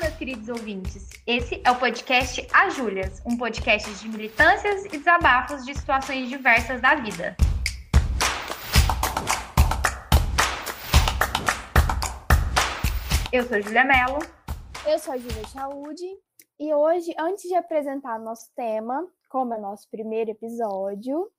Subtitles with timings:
[0.00, 1.10] meus queridos ouvintes.
[1.26, 6.80] Esse é o podcast A Júlias, um podcast de militâncias e desabafos de situações diversas
[6.80, 7.36] da vida.
[13.30, 14.18] Eu sou Júlia Mello.
[14.86, 16.06] Eu sou a Júlia Saúde.
[16.58, 21.30] E hoje, antes de apresentar nosso tema, como é nosso primeiro episódio,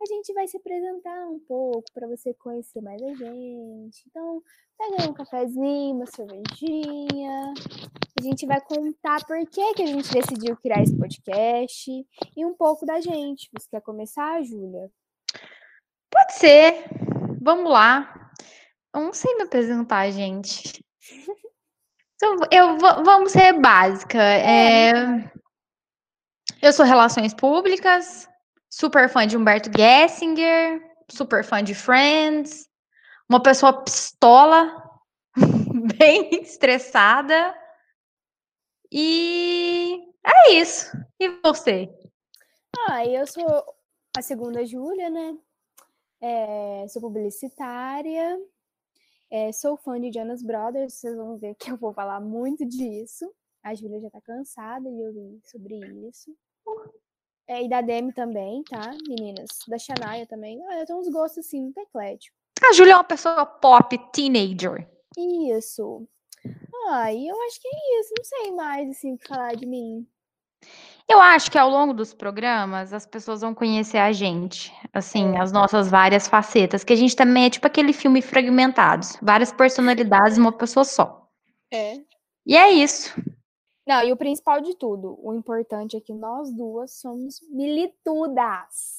[0.00, 4.04] a gente vai se apresentar um pouco para você conhecer mais a gente.
[4.08, 4.42] Então,
[4.76, 7.54] pega um cafezinho, uma cervejinha.
[8.18, 11.90] A gente vai contar por que, que a gente decidiu criar esse podcast
[12.36, 13.50] e um pouco da gente.
[13.58, 14.90] Você quer começar, Júlia?
[16.10, 16.84] Pode ser.
[17.40, 18.32] Vamos lá.
[18.94, 20.84] Eu não sei me apresentar, gente.
[22.18, 24.18] Então, eu vou, vamos ser básica.
[24.18, 25.30] É,
[26.62, 28.26] eu sou Relações Públicas,
[28.76, 32.68] super fã de Humberto Gessinger, super fã de Friends,
[33.26, 34.70] uma pessoa pistola,
[35.98, 37.56] bem estressada.
[38.92, 40.94] E é isso.
[41.18, 41.88] E você?
[42.86, 43.64] Ah, eu sou
[44.14, 45.38] a segunda Júlia, né?
[46.20, 48.38] É, sou publicitária,
[49.30, 53.32] é, sou fã de Jonas Brothers, vocês vão ver que eu vou falar muito disso.
[53.62, 56.36] A Júlia já tá cansada de ouvir sobre isso.
[57.48, 59.48] É, e da Demi também, tá, meninas?
[59.68, 60.60] Da Shania também.
[60.78, 62.36] Eu tenho uns gostos assim, muito ecléticos.
[62.68, 64.88] A Júlia é uma pessoa pop, teenager.
[65.16, 66.06] Isso.
[66.88, 68.14] Ah, e eu acho que é isso.
[68.16, 70.06] Não sei mais, assim, o que falar de mim.
[71.08, 75.40] Eu acho que ao longo dos programas as pessoas vão conhecer a gente, assim, É.
[75.40, 80.36] as nossas várias facetas, que a gente também é tipo aquele filme fragmentados, várias personalidades,
[80.38, 81.28] uma pessoa só.
[81.72, 82.00] É.
[82.44, 83.14] E é isso.
[83.86, 88.98] Não, e o principal de tudo, o importante é que nós duas somos militudas.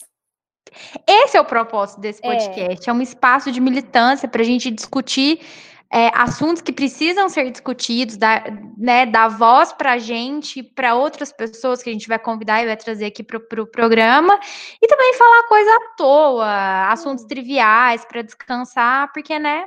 [1.06, 2.30] Esse é o propósito desse É.
[2.34, 2.90] podcast.
[2.90, 5.42] É, um espaço de militância para a gente discutir
[5.90, 8.44] é, assuntos que precisam ser discutidos, dar,
[8.78, 12.66] né, dar voz para a gente, para outras pessoas que a gente vai convidar e
[12.66, 14.38] vai trazer aqui para o pro programa,
[14.82, 17.28] e também falar coisa à toa, assuntos Hum.
[17.28, 19.66] triviais para descansar, porque, né,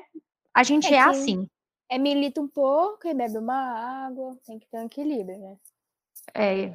[0.54, 1.46] a gente É é, assim.
[1.92, 5.56] É milita um pouco e bebe uma água, tem que ter um equilíbrio, né?
[6.32, 6.72] É,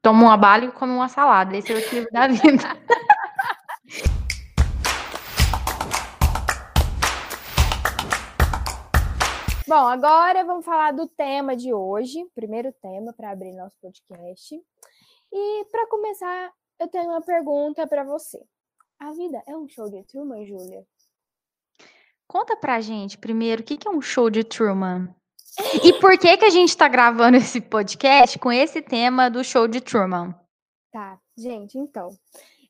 [0.00, 1.56] toma uma bala e come uma salada.
[1.56, 2.62] Esse é o equilíbrio da vida.
[9.66, 14.54] Bom, agora vamos falar do tema de hoje, primeiro tema para abrir nosso podcast.
[15.32, 18.40] E para começar, eu tenho uma pergunta para você.
[19.00, 20.86] A vida é um show de turma, Júlia?
[22.26, 25.14] Conta pra gente primeiro o que que é um show de Truman.
[25.82, 29.68] E por que que a gente tá gravando esse podcast com esse tema do show
[29.68, 30.34] de Truman?
[30.90, 32.08] Tá, gente, então,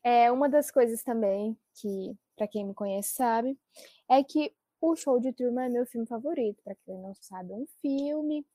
[0.03, 3.57] é uma das coisas também que, para quem me conhece sabe,
[4.09, 6.61] é que o Show de Truman é meu filme favorito.
[6.63, 8.45] Para quem não sabe, é um filme.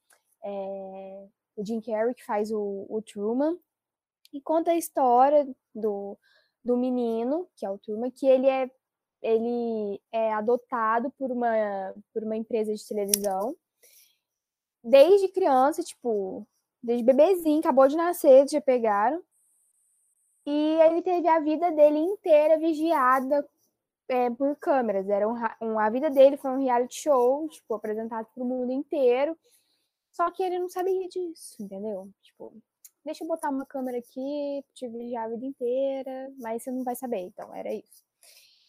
[0.45, 3.59] é, o Jim Carrey que faz o, o Truman
[4.33, 6.17] e conta a história do,
[6.65, 8.71] do menino, que é o Truman, que ele é
[9.23, 13.55] ele é adotado por uma por uma empresa de televisão
[14.83, 16.47] desde criança, tipo,
[16.83, 19.23] desde bebezinho, acabou de nascer, já pegaram.
[20.47, 23.47] E ele teve a vida dele inteira vigiada
[24.09, 25.09] é, por câmeras.
[25.09, 28.73] Era um, um- a vida dele foi um reality show, tipo, apresentado para o mundo
[28.73, 29.39] inteiro.
[30.13, 32.11] Só que ele não sabia disso, entendeu?
[32.23, 32.55] Tipo,
[33.05, 36.97] deixa eu botar uma câmera aqui, te vigiar a vida inteira, mas você não vai
[36.97, 38.05] saber, então era isso.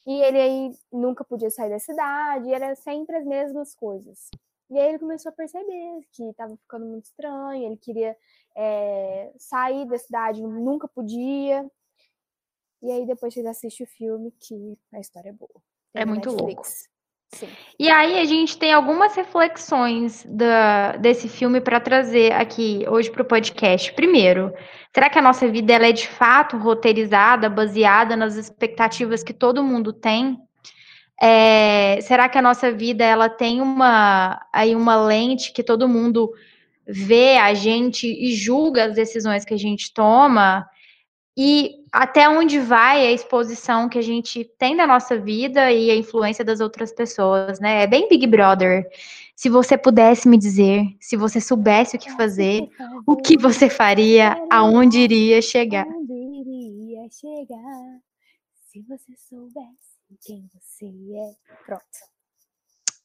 [0.05, 4.29] E ele aí nunca podia sair da cidade, era sempre as mesmas coisas.
[4.69, 8.17] E aí ele começou a perceber que estava ficando muito estranho, ele queria
[8.55, 11.69] é, sair da cidade, nunca podia.
[12.81, 15.61] E aí depois vocês assistem o filme, que a história é boa.
[15.93, 16.45] Tem É muito louco.
[16.45, 16.89] Netflix.
[17.33, 17.47] Sim.
[17.81, 23.23] E aí a gente tem algumas reflexões da, desse filme para trazer aqui hoje para
[23.23, 23.91] o podcast.
[23.93, 24.53] Primeiro,
[24.93, 29.63] será que a nossa vida ela é de fato roteirizada, baseada nas expectativas que todo
[29.63, 30.37] mundo tem?
[31.19, 36.31] É, será que a nossa vida ela tem uma aí uma lente que todo mundo
[36.85, 40.69] vê a gente e julga as decisões que a gente toma?
[41.37, 45.95] E até onde vai a exposição que a gente tem da nossa vida e a
[45.95, 47.83] influência das outras pessoas, né?
[47.83, 48.85] É bem Big Brother.
[49.35, 52.69] Se você pudesse me dizer, se você soubesse o que fazer,
[53.07, 55.87] o que você faria, aonde iria chegar?
[55.87, 57.99] Onde iria chegar
[58.69, 59.91] se você soubesse
[60.25, 61.65] quem você é?
[61.65, 62.11] Pronto.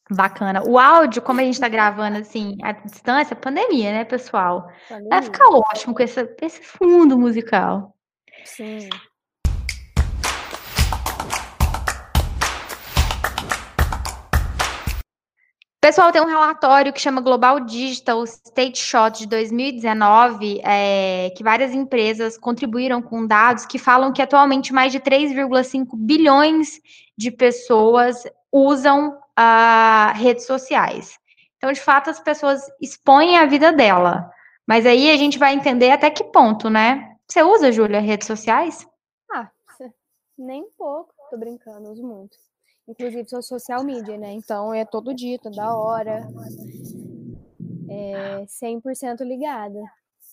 [0.09, 0.63] Bacana.
[0.63, 4.67] O áudio, como a gente tá gravando assim, à distância, pandemia, né, pessoal?
[4.89, 5.21] Vai Pandemia.
[5.23, 7.96] ficar ótimo com esse, esse fundo musical.
[8.47, 8.89] Sim.
[15.81, 21.73] Pessoal, tem um relatório que chama Global Digital State Shot de 2019, é, que várias
[21.73, 26.79] empresas contribuíram com dados que falam que atualmente mais de 3,5 bilhões
[27.17, 31.19] de pessoas usam uh, redes sociais.
[31.57, 34.29] Então, de fato, as pessoas expõem a vida dela.
[34.65, 37.16] Mas aí a gente vai entender até que ponto, né?
[37.29, 38.87] Você usa, Júlia, redes sociais?
[39.29, 39.51] Ah,
[40.37, 41.13] nem um pouco.
[41.29, 42.37] Tô brincando, uso muito.
[42.87, 44.31] Inclusive, sou social media, né?
[44.31, 46.25] Então, é todo dia, toda hora.
[47.89, 49.79] É 100% ligada.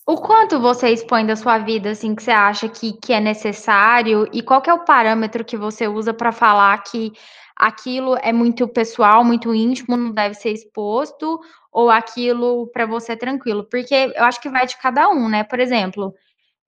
[0.07, 4.29] O quanto você expõe da sua vida, assim, que você acha que, que é necessário?
[4.31, 7.11] E qual que é o parâmetro que você usa para falar que
[7.57, 11.41] aquilo é muito pessoal, muito íntimo, não deve ser exposto?
[11.73, 13.65] Ou aquilo para você é tranquilo?
[13.65, 15.43] Porque eu acho que vai de cada um, né?
[15.43, 16.13] Por exemplo,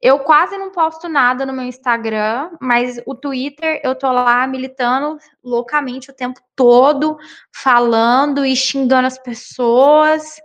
[0.02, 5.18] eu quase não posto nada no meu Instagram, mas o Twitter eu tô lá militando
[5.44, 7.18] loucamente o tempo todo,
[7.54, 10.40] falando e xingando as pessoas.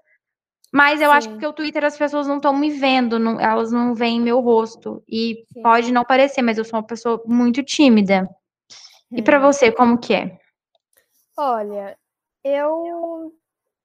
[0.73, 1.17] Mas eu Sim.
[1.17, 4.41] acho que o Twitter as pessoas não estão me vendo, não, elas não veem meu
[4.41, 5.05] rosto.
[5.07, 5.63] E Sim.
[5.63, 8.23] pode não parecer, mas eu sou uma pessoa muito tímida.
[9.11, 9.19] Hum.
[9.19, 10.39] E para você, como que é?
[11.37, 11.99] Olha,
[12.43, 13.35] eu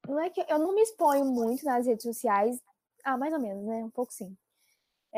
[0.08, 2.58] não é que eu não me exponho muito nas redes sociais.
[3.04, 3.84] Ah, mais ou menos, né?
[3.84, 4.34] Um pouco sim.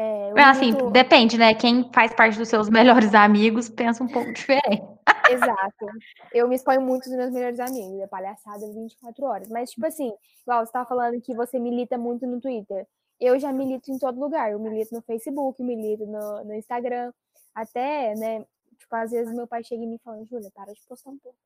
[0.02, 0.92] É, é assim, muito...
[0.92, 1.54] depende, né?
[1.54, 4.82] Quem faz parte dos seus melhores amigos pensa um pouco diferente.
[5.30, 5.88] Exato.
[6.34, 9.50] Eu me exponho muito dos meus melhores amigos, é palhaçada 24 horas.
[9.50, 12.88] Mas, tipo assim, igual você tava falando que você milita muito no Twitter.
[13.20, 14.52] Eu já milito em todo lugar.
[14.52, 17.12] Eu milito no Facebook, milito no, no Instagram.
[17.54, 18.46] Até, né?
[18.78, 21.38] Tipo, às vezes meu pai chega e me fala, Júlia, para de postar um pouco.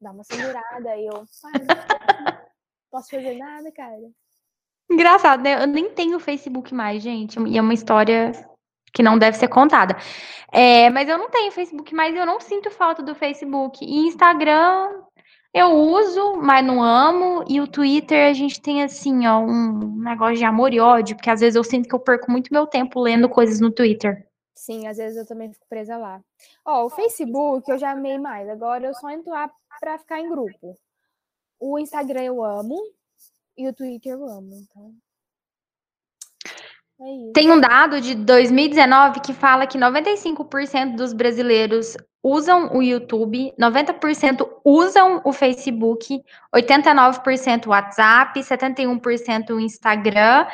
[0.00, 0.90] Dá uma segurada.
[0.90, 2.46] Aí eu, para, não
[2.90, 4.10] posso fazer nada, cara.
[4.90, 5.62] Engraçado, né?
[5.62, 7.38] Eu nem tenho Facebook mais, gente.
[7.40, 8.32] E é uma história
[8.92, 9.96] que não deve ser contada.
[10.52, 13.84] É, mas eu não tenho Facebook mais eu não sinto falta do Facebook.
[13.84, 15.02] E Instagram
[15.52, 17.42] eu uso, mas não amo.
[17.48, 21.30] E o Twitter a gente tem assim, ó, um negócio de amor e ódio, porque
[21.30, 24.26] às vezes eu sinto que eu perco muito meu tempo lendo coisas no Twitter.
[24.54, 26.20] Sim, às vezes eu também fico presa lá.
[26.64, 28.48] Ó, o Facebook eu já amei mais.
[28.48, 29.50] Agora eu só entro lá
[29.80, 30.74] pra ficar em grupo.
[31.58, 32.78] O Instagram eu amo,
[33.56, 34.94] e o Twitter eu amo, então.
[36.98, 43.52] É Tem um dado de 2019 que fala que 95% dos brasileiros usam o YouTube,
[43.60, 46.22] 90% usam o Facebook,
[46.54, 50.46] 89% o WhatsApp, 71% o Instagram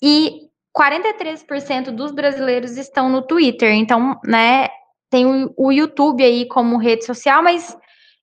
[0.00, 3.72] e 43% dos brasileiros estão no Twitter.
[3.72, 4.68] Então, né,
[5.10, 7.76] tem o YouTube aí como rede social, mas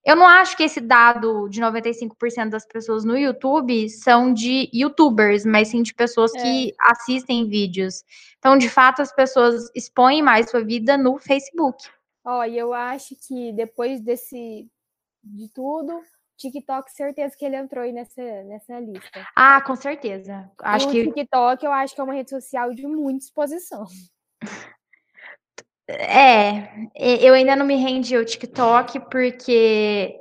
[0.05, 5.43] eu não acho que esse dado de 95% das pessoas no YouTube são de youtubers,
[5.43, 6.41] mas sim de pessoas é.
[6.41, 8.03] que assistem vídeos.
[8.37, 11.89] Então, de fato, as pessoas expõem mais sua vida no Facebook.
[12.23, 14.69] Ó, oh, e eu acho que depois desse
[15.23, 15.99] de tudo,
[16.37, 19.27] TikTok, certeza que ele entrou aí nessa, nessa lista.
[19.35, 20.51] Ah, com certeza.
[20.59, 21.03] Acho o que...
[21.05, 23.85] TikTok, eu acho que é uma rede social de muita exposição.
[25.87, 30.19] É, eu ainda não me rendi ao TikTok porque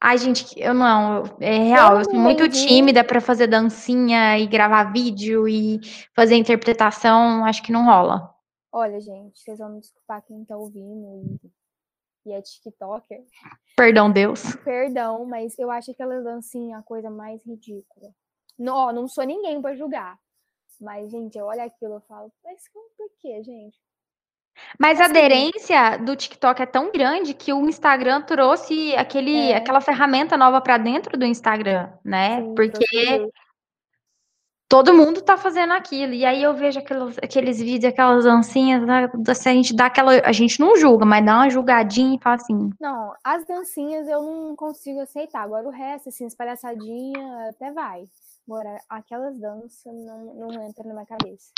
[0.00, 4.46] Ai, gente, eu não, é real, eu, eu sou muito tímida para fazer dancinha e
[4.46, 5.80] gravar vídeo e
[6.14, 8.32] fazer interpretação, acho que não rola.
[8.70, 11.40] Olha, gente, vocês vão me desculpar quem tá ouvindo
[12.24, 13.24] e, e é TikToker.
[13.74, 14.54] Perdão, Deus.
[14.56, 18.10] Perdão, mas eu acho aquela dancinha a coisa mais ridícula.
[18.58, 20.18] Não, não sou ninguém para julgar.
[20.78, 23.78] Mas, gente, eu olho aquilo e falo, mas por quê, gente?
[24.78, 29.56] Mas a assim aderência do TikTok é tão grande que o Instagram trouxe aquele, é.
[29.56, 32.42] aquela ferramenta nova para dentro do Instagram, né?
[32.42, 33.30] Sim, Porque
[34.68, 36.12] todo mundo tá fazendo aquilo.
[36.12, 39.10] E aí eu vejo aqueles, aqueles vídeos, aquelas dancinhas, né?
[39.28, 40.12] a gente dá aquela.
[40.20, 42.70] A gente não julga, mas dá uma julgadinha e fala assim.
[42.80, 45.42] Não, as dancinhas eu não consigo aceitar.
[45.42, 48.08] Agora o resto, assim, as palhaçadinhas até vai.
[48.48, 51.50] Agora, aquelas danças não, não entra na minha cabeça.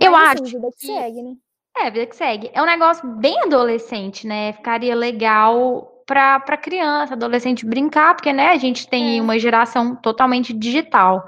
[0.00, 0.70] Eu mas, assim, acho.
[0.72, 1.36] que segue, né?
[1.76, 2.50] É, vida que segue.
[2.52, 4.52] É um negócio bem adolescente, né?
[4.52, 9.22] Ficaria legal para criança, adolescente brincar, porque né, a gente tem é.
[9.22, 11.24] uma geração totalmente digital.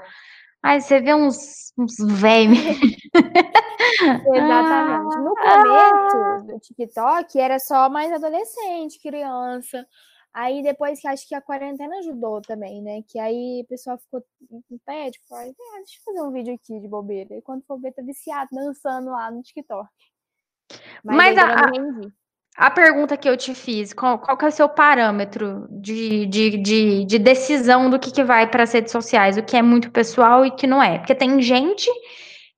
[0.61, 2.57] Aí você vê uns, uns velhos.
[4.33, 5.17] Exatamente.
[5.17, 5.61] No ah.
[5.61, 9.85] começo do TikTok era só mais adolescente, criança.
[10.33, 13.01] Aí depois que acho que a quarentena ajudou também, né?
[13.07, 14.21] Que aí o pessoal ficou
[14.51, 17.35] em pé, tipo, ah, deixa eu fazer um vídeo aqui de bobeira.
[17.35, 19.87] E quando for ver, tá viciado dançando lá no TikTok.
[21.03, 21.71] Mas, Mas a,
[22.57, 27.05] a pergunta que eu te fiz, qual, qual é o seu parâmetro de, de, de,
[27.05, 29.37] de decisão do que, que vai para as redes sociais?
[29.37, 30.99] O que é muito pessoal e o que não é?
[30.99, 31.89] Porque tem gente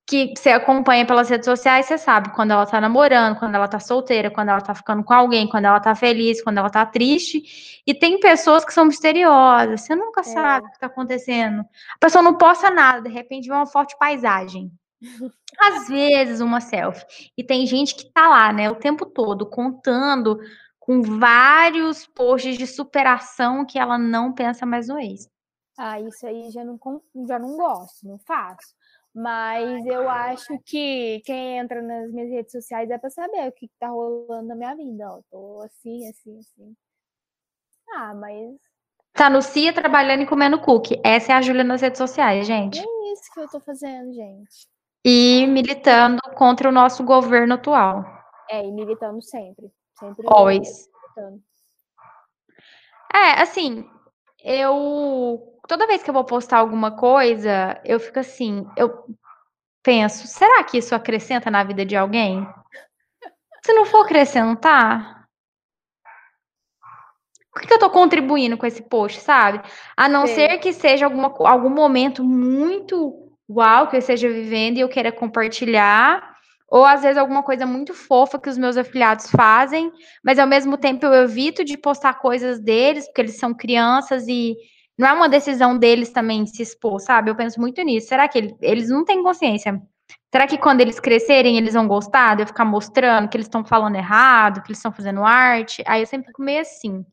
[0.08, 3.78] que você acompanha pelas redes sociais, você sabe quando ela tá namorando, quando ela tá
[3.78, 7.82] solteira, quando ela tá ficando com alguém, quando ela tá feliz, quando ela tá triste.
[7.86, 10.24] E tem pessoas que são misteriosas, você nunca é.
[10.24, 11.60] sabe o que tá acontecendo.
[11.62, 14.72] A pessoa não posta nada, de repente vê uma forte paisagem.
[15.60, 17.32] Às vezes uma selfie.
[17.38, 20.40] E tem gente que tá lá, né, o tempo todo contando
[20.80, 25.30] com vários posts de superação que ela não pensa mais no ex.
[25.78, 26.80] Ah, isso aí já não,
[27.28, 28.74] já não gosto, não faço.
[29.14, 33.68] Mas eu acho que quem entra nas minhas redes sociais é para saber o que,
[33.68, 35.12] que tá rolando na minha vida.
[35.12, 36.76] Ó, tô assim, assim, assim.
[37.90, 38.56] Ah, mas.
[39.14, 41.02] Tá no CIA trabalhando e comendo cookie.
[41.04, 42.80] Essa é a Júlia nas redes sociais, gente.
[42.80, 44.68] É isso que eu tô fazendo, gente.
[45.04, 48.06] E militando contra o nosso governo atual.
[48.50, 49.72] É, e militando sempre.
[50.00, 50.26] Sempre.
[50.28, 50.90] Always.
[53.14, 53.90] É, assim,
[54.44, 59.06] eu toda vez que eu vou postar alguma coisa, eu fico assim, eu
[59.84, 62.48] penso, será que isso acrescenta na vida de alguém?
[63.66, 65.28] Se não for acrescentar,
[67.52, 69.62] por que eu tô contribuindo com esse post, sabe?
[69.96, 70.36] A não Sim.
[70.36, 75.12] ser que seja alguma, algum momento muito uau que eu esteja vivendo e eu queira
[75.12, 76.36] compartilhar,
[76.70, 79.92] ou às vezes alguma coisa muito fofa que os meus afiliados fazem,
[80.24, 84.56] mas ao mesmo tempo eu evito de postar coisas deles, porque eles são crianças e
[84.98, 87.30] não é uma decisão deles também se expor, sabe?
[87.30, 88.08] Eu penso muito nisso.
[88.08, 89.80] Será que eles não têm consciência?
[90.32, 93.64] Será que quando eles crescerem, eles vão gostar de eu ficar mostrando que eles estão
[93.64, 95.84] falando errado, que eles estão fazendo arte?
[95.88, 97.06] Aí eu sempre fico meio assim.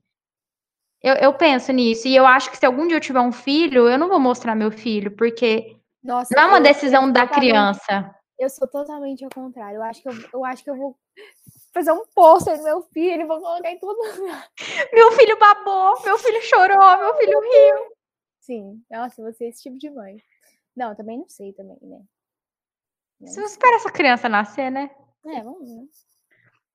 [1.02, 2.08] Eu, eu, penso nisso.
[2.08, 4.54] E eu acho que se algum dia eu tiver um filho, eu não vou mostrar
[4.54, 8.14] meu filho, porque Nossa, não é uma decisão da criança.
[8.38, 9.76] Eu sou totalmente ao contrário.
[9.76, 10.98] Eu acho que eu, eu acho que eu vou
[11.72, 13.98] fazer um pôster do meu filho, vou colocar em tudo.
[14.92, 17.94] Meu filho babou, meu filho chorou, meu filho riu.
[18.40, 20.16] Sim, nossa, você é esse tipo de mãe.
[20.76, 22.02] Não, também não sei também, né?
[23.20, 24.90] Você não espera essa criança nascer, né?
[25.24, 25.88] É, vamos ver.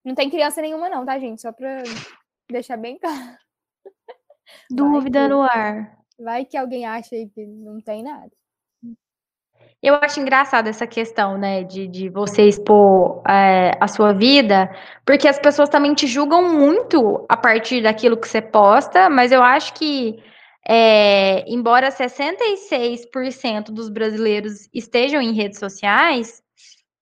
[0.03, 1.41] Não tem criança nenhuma, não, tá, gente?
[1.41, 1.83] Só pra
[2.49, 3.37] deixar bem claro.
[4.71, 5.97] Dúvida que, no ar.
[6.17, 8.31] Vai que alguém acha aí que não tem nada.
[9.81, 14.69] Eu acho engraçado essa questão, né, de, de você expor é, a sua vida,
[15.05, 19.41] porque as pessoas também te julgam muito a partir daquilo que você posta, mas eu
[19.41, 20.21] acho que,
[20.67, 26.43] é, embora 66% dos brasileiros estejam em redes sociais,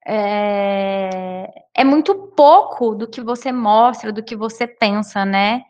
[0.05, 5.63] é, é, muito pouco do que você mostra, do que você pensa, né?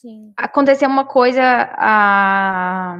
[0.00, 0.32] Sim.
[0.36, 1.42] Aconteceu uma coisa.
[1.72, 2.98] A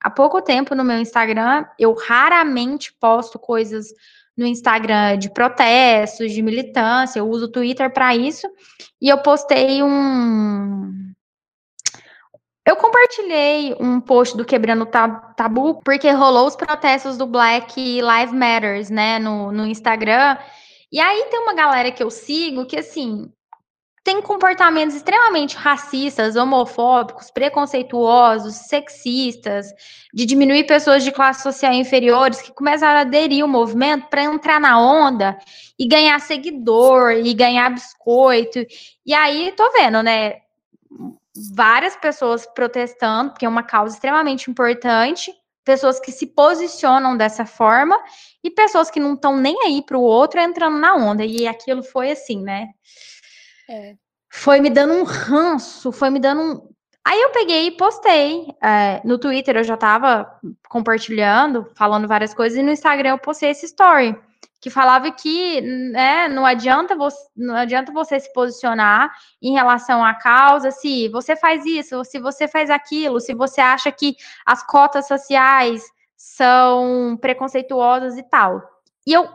[0.00, 3.88] há pouco tempo no meu Instagram, eu raramente posto coisas
[4.36, 8.48] no Instagram de protestos, de militância, eu uso o Twitter para isso,
[9.00, 11.12] e eu postei um.
[12.64, 18.90] Eu compartilhei um post do Quebrando Tabu, porque rolou os protestos do Black Lives Matters,
[18.90, 20.36] né, no, no Instagram.
[20.92, 23.32] E aí tem uma galera que eu sigo que, assim,
[24.08, 29.66] tem comportamentos extremamente racistas, homofóbicos, preconceituosos, sexistas,
[30.14, 34.58] de diminuir pessoas de classe social inferiores que começaram a aderir ao movimento para entrar
[34.58, 35.38] na onda
[35.78, 38.64] e ganhar seguidor e ganhar biscoito.
[39.04, 40.36] E aí tô vendo, né?
[41.54, 45.34] Várias pessoas protestando, porque é uma causa extremamente importante,
[45.66, 48.02] pessoas que se posicionam dessa forma
[48.42, 51.26] e pessoas que não estão nem aí para o outro entrando na onda.
[51.26, 52.68] E aquilo foi assim, né?
[53.68, 53.94] É.
[54.30, 56.68] Foi me dando um ranço, foi me dando um.
[57.04, 58.46] Aí eu peguei e postei.
[58.62, 60.30] É, no Twitter eu já tava
[60.68, 64.16] compartilhando, falando várias coisas, e no Instagram eu postei esse story.
[64.60, 70.14] Que falava que né, não, adianta você, não adianta você se posicionar em relação à
[70.14, 75.06] causa se você faz isso, se você faz aquilo, se você acha que as cotas
[75.06, 75.84] sociais
[76.16, 78.60] são preconceituosas e tal.
[79.06, 79.28] E eu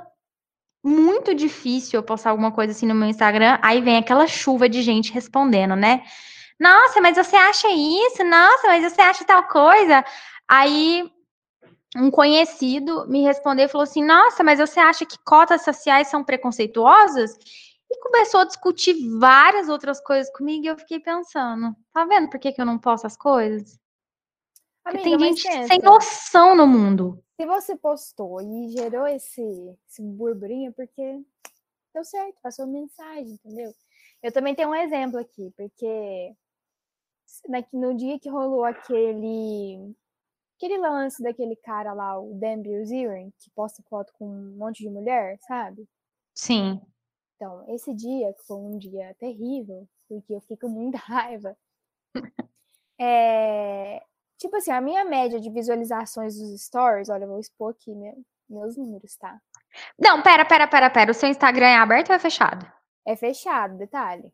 [0.84, 4.82] muito difícil eu postar alguma coisa assim no meu Instagram, aí vem aquela chuva de
[4.82, 6.04] gente respondendo, né?
[6.60, 8.24] Nossa, mas você acha isso?
[8.24, 10.04] Nossa, mas você acha tal coisa?
[10.48, 11.10] Aí
[11.96, 16.24] um conhecido me respondeu e falou assim: Nossa, mas você acha que cotas sociais são
[16.24, 17.38] preconceituosas?
[17.90, 22.40] E começou a discutir várias outras coisas comigo e eu fiquei pensando: Tá vendo por
[22.40, 23.80] que, que eu não posso as coisas?
[24.86, 27.24] Amiga, tem gente pensa, sem noção no mundo.
[27.36, 29.42] Se você postou e gerou esse,
[29.88, 31.24] esse burburinho, é porque
[31.94, 33.74] deu certo, passou mensagem, entendeu?
[34.22, 36.36] Eu também tenho um exemplo aqui, porque
[37.74, 39.96] no dia que rolou aquele
[40.56, 44.90] aquele lance daquele cara lá, o Dan Bilzerian, que posta foto com um monte de
[44.90, 45.86] mulher, sabe?
[46.34, 46.82] Sim.
[47.36, 51.58] Então, esse dia, que foi um dia terrível, porque eu fiquei com muita raiva,
[53.00, 54.02] é,
[54.44, 58.14] Tipo assim, a minha média de visualizações dos stories, olha, eu vou expor aqui meu,
[58.50, 59.40] meus números, tá?
[59.98, 61.12] Não, pera, pera, pera, pera.
[61.12, 62.70] O seu Instagram é aberto ou é fechado?
[63.08, 64.34] É fechado, detalhe.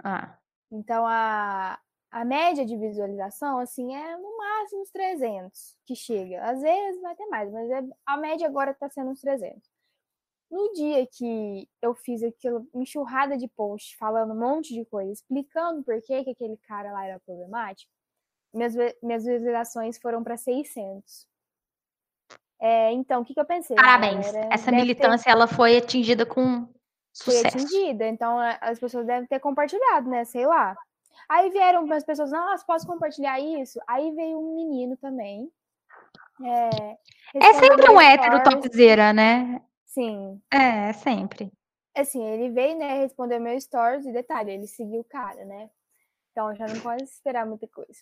[0.00, 0.38] Ah.
[0.70, 1.76] Então, a,
[2.08, 6.40] a média de visualização, assim, é no máximo uns 300 que chega.
[6.44, 9.60] Às vezes vai ter mais, mas é, a média agora tá sendo uns 300.
[10.48, 15.82] No dia que eu fiz aquilo, enxurrada de post, falando um monte de coisa, explicando
[15.82, 17.90] por que, que aquele cara lá era problemático,
[18.52, 21.26] minhas, minhas visualizações foram para 600.
[22.60, 23.76] É, então, o que, que eu pensei?
[23.76, 24.26] Parabéns.
[24.50, 25.30] Essa militância ter...
[25.30, 26.68] ela foi atingida com
[27.12, 27.42] sucesso.
[27.42, 30.24] Foi atingida, então as pessoas devem ter compartilhado, né?
[30.24, 30.76] Sei lá.
[31.28, 33.78] Aí vieram as pessoas, nossa, posso compartilhar isso?
[33.86, 35.50] Aí veio um menino também.
[36.42, 36.96] É,
[37.34, 39.60] é sempre um hétero topzera, né?
[39.84, 40.40] Sim.
[40.50, 41.52] É, sempre.
[41.94, 45.68] Assim, ele veio, né, responder meu stories e detalhe, ele seguiu o cara, né?
[46.30, 48.00] Então já não pode esperar muita coisa.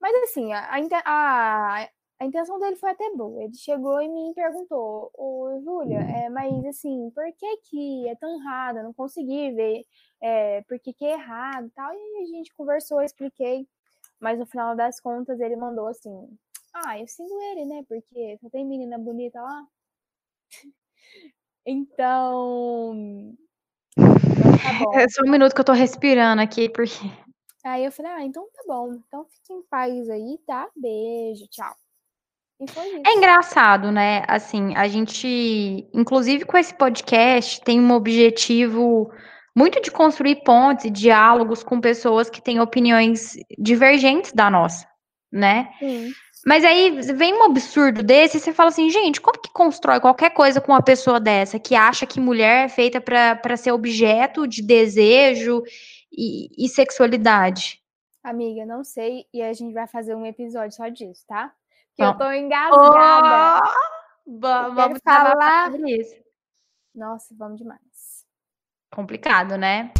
[0.00, 0.68] Mas assim, a,
[1.04, 1.88] a,
[2.18, 3.42] a intenção dele foi até boa.
[3.42, 8.40] Ele chegou e me perguntou, ô Júlia, é, mas assim, por que que é tão
[8.40, 8.78] errado?
[8.78, 9.82] Eu não consegui ver
[10.22, 11.92] é, por que que é errado e tal.
[11.92, 13.66] E a gente conversou, expliquei.
[14.20, 16.10] Mas no final das contas ele mandou assim,
[16.72, 17.84] ah, eu sigo ele, né?
[17.88, 19.66] Porque só tem menina bonita lá.
[21.66, 23.34] então...
[23.98, 24.98] então tá bom.
[24.98, 27.25] É só um minuto que eu tô respirando aqui, porque...
[27.66, 28.92] Aí eu falei, ah, então tá bom.
[29.06, 30.68] Então fique em paz aí, tá?
[30.76, 31.74] Beijo, tchau.
[33.04, 34.22] É engraçado, né?
[34.26, 39.10] Assim, a gente, inclusive com esse podcast, tem um objetivo
[39.54, 44.86] muito de construir pontes e diálogos com pessoas que têm opiniões divergentes da nossa,
[45.30, 45.68] né?
[45.78, 46.12] Sim.
[46.46, 50.30] Mas aí vem um absurdo desse e você fala assim, gente, como que constrói qualquer
[50.30, 54.62] coisa com uma pessoa dessa que acha que mulher é feita para ser objeto de
[54.62, 55.62] desejo
[56.12, 57.82] e, e sexualidade?
[58.22, 61.54] Amiga, não sei, e a gente vai fazer um episódio só disso, tá?
[61.96, 63.62] que eu tô engasgada.
[64.26, 66.14] Oh, vamos falar sobre isso.
[66.94, 67.80] Nossa, vamos demais.
[68.92, 69.90] Complicado, né?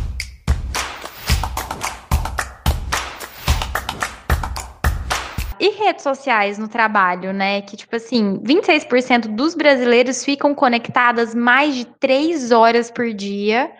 [5.59, 7.63] E redes sociais no trabalho, né?
[7.63, 13.73] Que, tipo assim, 26% dos brasileiros ficam conectadas mais de três horas por dia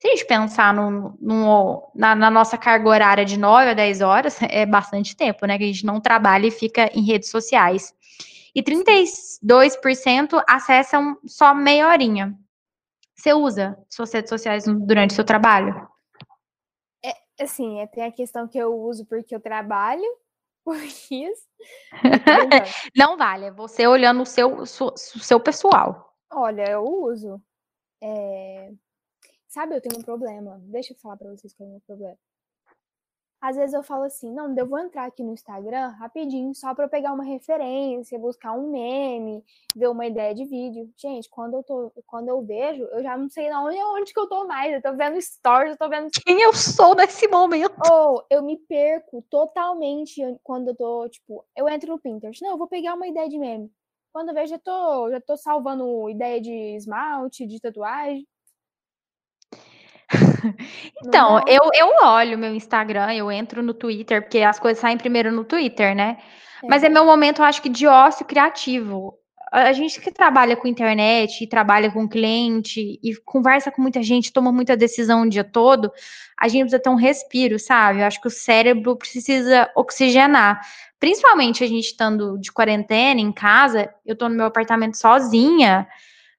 [0.00, 4.64] se a gente pensar na, na, nossa carga horária de 9 a 10 horas, é
[4.64, 5.58] bastante tempo, né?
[5.58, 7.92] Que a gente não trabalha e fica em redes sociais.
[8.54, 12.36] E 32% acessam só meia horinha.
[13.14, 15.88] Você usa suas redes sociais durante o seu trabalho?
[17.04, 20.08] É, assim, é, tem a questão que eu uso porque eu trabalho,
[20.64, 21.48] por isso.
[22.96, 26.14] não vale, é você olhando o seu, o seu pessoal.
[26.30, 27.42] Olha, eu uso.
[28.00, 28.70] É,
[29.48, 30.60] Sabe, eu tenho um problema.
[30.64, 32.18] Deixa eu falar para vocês que eu tenho um problema.
[33.40, 36.86] Às vezes eu falo assim, não, eu vou entrar aqui no Instagram rapidinho, só para
[36.86, 39.44] eu pegar uma referência, buscar um meme,
[39.76, 40.92] ver uma ideia de vídeo.
[40.96, 44.28] Gente, quando eu tô, quando eu vejo, eu já não sei onde, onde que eu
[44.28, 44.74] tô mais.
[44.74, 47.76] Eu tô vendo stories, eu tô vendo quem eu sou nesse momento.
[47.92, 52.42] Ou eu me perco totalmente quando eu tô, tipo, eu entro no Pinterest.
[52.42, 53.72] Não, eu vou pegar uma ideia de meme.
[54.12, 58.26] Quando eu vejo, já tô, já tô salvando ideia de esmalte, de tatuagem.
[61.04, 65.30] Então, eu, eu olho meu Instagram, eu entro no Twitter, porque as coisas saem primeiro
[65.32, 66.18] no Twitter, né?
[66.64, 69.14] Mas é meu momento, eu acho que de ócio criativo.
[69.50, 74.32] A gente que trabalha com internet, e trabalha com cliente, e conversa com muita gente,
[74.32, 75.90] toma muita decisão o dia todo,
[76.38, 78.00] a gente precisa ter um respiro, sabe?
[78.00, 80.60] Eu acho que o cérebro precisa oxigenar.
[81.00, 85.86] Principalmente a gente estando de quarentena em casa, eu tô no meu apartamento sozinha.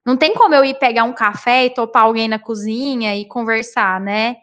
[0.06, 4.00] Não tem como eu ir pegar um café e topar alguém na cozinha e conversar,
[4.00, 4.38] né?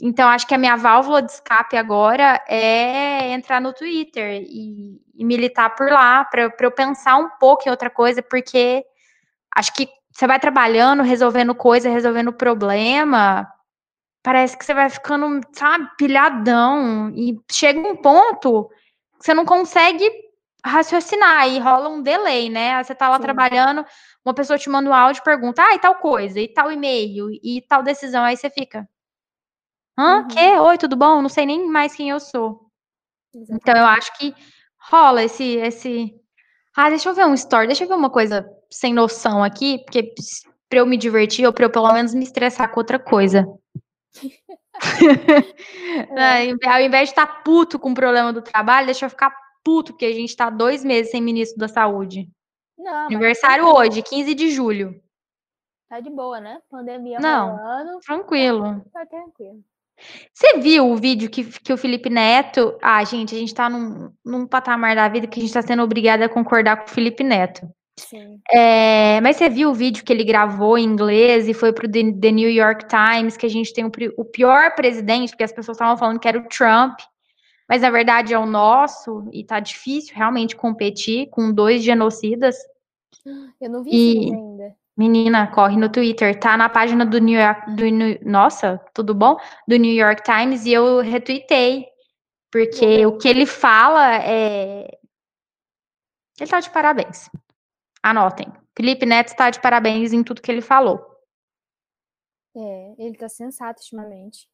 [0.00, 5.24] Então, acho que a minha válvula de escape agora é entrar no Twitter e, e
[5.24, 8.84] militar por lá, para eu pensar um pouco em outra coisa, porque
[9.54, 13.48] acho que você vai trabalhando, resolvendo coisa, resolvendo problema,
[14.22, 18.68] parece que você vai ficando, sabe, pilhadão, e chega um ponto
[19.18, 20.10] que você não consegue
[20.64, 22.82] raciocinar, e rola um delay, né?
[22.82, 23.22] Você tá lá Sim.
[23.22, 23.86] trabalhando,
[24.24, 27.28] uma pessoa te manda um áudio e pergunta, ah, e tal coisa, e tal e-mail,
[27.42, 28.88] e tal decisão, aí você fica.
[29.98, 30.20] Hã?
[30.20, 30.28] Uhum.
[30.28, 30.58] Que?
[30.58, 31.20] Oi, tudo bom?
[31.20, 32.66] Não sei nem mais quem eu sou.
[33.34, 33.62] Exatamente.
[33.62, 34.34] Então eu acho que
[34.90, 36.14] rola esse, esse.
[36.76, 40.14] Ah, deixa eu ver um story, deixa eu ver uma coisa sem noção aqui, porque
[40.68, 43.46] pra eu me divertir, ou pra eu pelo menos me estressar com outra coisa.
[46.16, 46.68] é.
[46.68, 49.92] Ao invés de estar tá puto com o problema do trabalho, deixa eu ficar puto,
[49.92, 52.26] porque a gente tá dois meses sem ministro da saúde.
[52.82, 55.00] Não, Aniversário tá hoje, 15 de julho.
[55.88, 56.60] Tá de boa, né?
[56.70, 58.00] Pandemia Não, rolando.
[58.00, 58.82] Tranquilo.
[58.92, 59.62] Tá tranquilo.
[60.32, 62.76] Você viu o vídeo que, que o Felipe Neto.
[62.82, 65.82] Ah, gente, a gente tá num, num patamar da vida que a gente tá sendo
[65.82, 67.68] obrigada a concordar com o Felipe Neto.
[67.98, 68.40] Sim.
[68.50, 72.12] É, mas você viu o vídeo que ele gravou em inglês e foi pro The,
[72.12, 75.76] The New York Times, que a gente tem o, o pior presidente, porque as pessoas
[75.76, 76.98] estavam falando que era o Trump,
[77.68, 82.56] mas na verdade é o nosso, e tá difícil realmente competir com dois genocidas.
[83.60, 84.32] Eu não vi e...
[84.32, 84.74] ainda.
[84.96, 89.38] Menina, corre no Twitter, tá na página do New York, do New, nossa, tudo bom?
[89.66, 91.86] Do New York Times e eu retuitei,
[92.50, 94.86] porque o que ele fala é
[96.38, 97.30] ele tá de parabéns.
[98.02, 98.52] Anotem.
[98.76, 101.00] Felipe Neto está de parabéns em tudo que ele falou.
[102.56, 104.48] É, ele tá sensato ultimamente.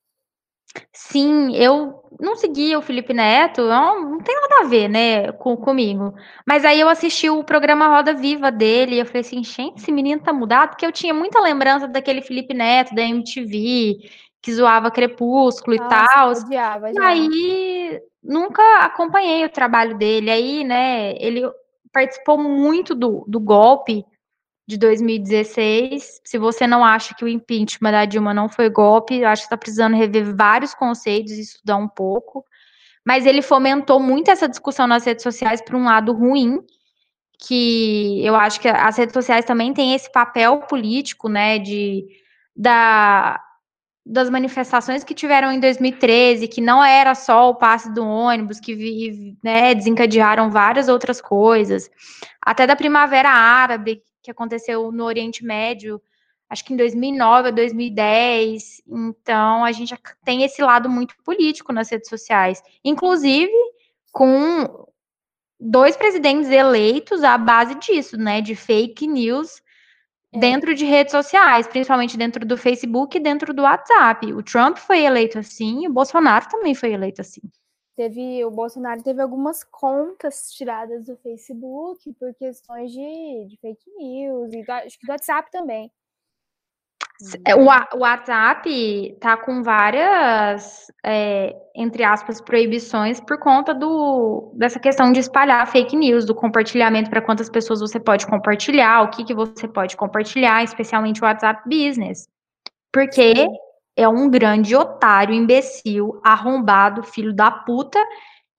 [0.92, 5.57] Sim, eu não seguia o Felipe Neto, não, não tem nada a ver, né, com,
[5.57, 6.14] comigo.
[6.46, 9.92] Mas aí eu assisti o programa Roda Viva dele e eu falei assim, gente, esse
[9.92, 13.98] menino tá mudado, porque eu tinha muita lembrança daquele Felipe Neto, da MTV,
[14.42, 16.31] que zoava Crepúsculo Nossa, e tal.
[16.31, 20.31] Odiava, e aí nunca acompanhei o trabalho dele.
[20.31, 21.42] Aí, né, ele
[21.92, 24.04] participou muito do, do golpe
[24.68, 26.20] de 2016.
[26.22, 29.57] Se você não acha que o impeachment da Dilma não foi golpe, acho que está
[29.57, 32.44] precisando rever vários conceitos e estudar um pouco.
[33.02, 36.61] Mas ele fomentou muito essa discussão nas redes sociais para um lado ruim,
[37.38, 42.04] que eu acho que as redes sociais também têm esse papel político, né, de
[42.54, 43.42] da
[44.11, 49.37] das manifestações que tiveram em 2013, que não era só o passe do ônibus, que
[49.44, 51.90] né, desencadearam várias outras coisas,
[52.40, 56.00] até da Primavera Árabe, que aconteceu no Oriente Médio,
[56.50, 58.82] acho que em 2009 ou 2010.
[58.86, 63.52] Então, a gente tem esse lado muito político nas redes sociais, inclusive
[64.12, 64.86] com
[65.58, 69.62] dois presidentes eleitos à base disso, né, de fake news
[70.32, 70.38] é.
[70.38, 74.32] dentro de redes sociais, principalmente dentro do Facebook e dentro do WhatsApp.
[74.34, 77.40] O Trump foi eleito assim, o Bolsonaro também foi eleito assim.
[77.98, 84.54] Teve, o Bolsonaro teve algumas contas tiradas do Facebook por questões de, de fake news,
[84.54, 85.90] e do, acho que do WhatsApp também.
[87.44, 87.64] É, o,
[87.98, 95.66] WhatsApp tá com várias, é, entre aspas, proibições por conta do, dessa questão de espalhar
[95.66, 99.96] fake news, do compartilhamento para quantas pessoas você pode compartilhar, o que, que você pode
[99.96, 102.28] compartilhar, especialmente o WhatsApp Business.
[102.92, 103.34] Porque
[103.98, 107.98] é um grande otário, imbecil, arrombado, filho da puta,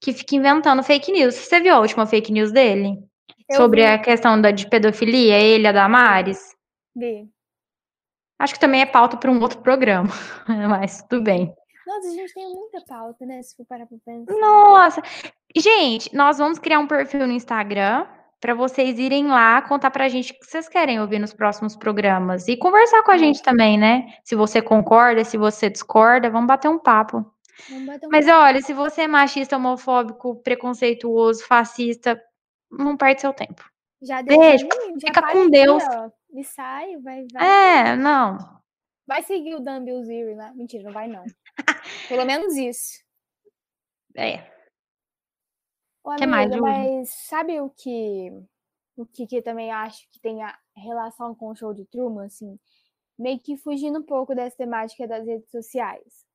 [0.01, 1.33] que fica inventando fake news.
[1.33, 2.99] Você viu a última fake news dele?
[3.49, 3.87] Eu Sobre vi.
[3.87, 6.53] a questão da, de pedofilia, ele, a Damares?
[6.93, 7.25] Vi.
[8.37, 10.09] Acho que também é pauta para um outro programa,
[10.69, 11.55] mas tudo bem.
[11.87, 13.41] Nossa, a gente tem muita pauta, né?
[13.41, 14.33] Se for parar para pensar.
[14.33, 15.01] Nossa!
[15.55, 18.05] Gente, nós vamos criar um perfil no Instagram
[18.39, 22.47] para vocês irem lá contar pra gente o que vocês querem ouvir nos próximos programas
[22.47, 24.13] e conversar com a gente também, né?
[24.23, 27.25] Se você concorda, se você discorda, vamos bater um papo.
[27.85, 28.37] Bater um Mas papo.
[28.39, 32.21] olha, se você é machista, homofóbico, preconceituoso, fascista,
[32.71, 33.63] não perde seu tempo.
[34.01, 34.67] Já Beijo,
[34.99, 35.83] fica com Deus.
[35.83, 36.09] Ó.
[36.33, 37.89] E sai, vai, vai.
[37.91, 38.37] É, não.
[39.05, 40.53] Vai seguir o Dan Bilzerian lá.
[40.53, 41.23] Mentira, não vai não.
[42.07, 42.99] Pelo menos isso.
[44.15, 44.58] É.
[46.09, 48.31] Ô, amiga, que mais, mas sabe o que
[48.97, 52.25] o que, que eu também acho que tem a relação com o show de Truman,
[52.25, 52.59] assim,
[53.17, 56.25] meio que fugindo um pouco dessa temática das redes sociais.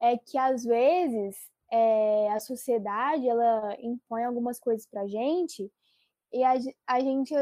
[0.00, 1.34] É que às vezes
[1.72, 5.72] é, a sociedade ela impõe algumas coisas pra gente
[6.32, 6.52] e a,
[6.86, 7.34] a gente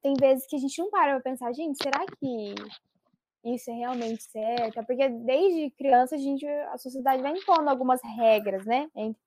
[0.00, 2.54] tem vezes que a gente não para pra pensar, gente, será que
[3.44, 4.84] isso é realmente certo?
[4.86, 8.88] Porque desde criança a gente, a sociedade vai impondo algumas regras, né?
[8.94, 9.20] Entre,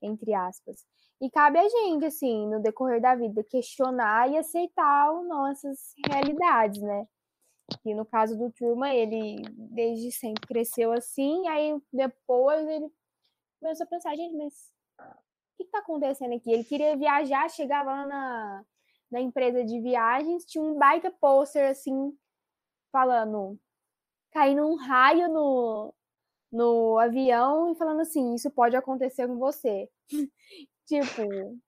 [0.00, 0.86] entre aspas.
[1.20, 7.06] E cabe a gente, assim, no decorrer da vida, questionar e aceitar nossas realidades, né?
[7.84, 12.88] E no caso do Truman, ele desde sempre cresceu assim, aí depois ele
[13.60, 14.52] começou a pensar, gente, mas
[15.00, 16.50] o que está acontecendo aqui?
[16.52, 18.64] Ele queria viajar, chegava lá na,
[19.10, 22.16] na empresa de viagens, tinha um baita pôster assim,
[22.92, 23.58] falando,
[24.32, 25.94] caindo um raio no,
[26.52, 29.90] no avião e falando assim, isso pode acontecer com você.
[30.86, 31.58] tipo,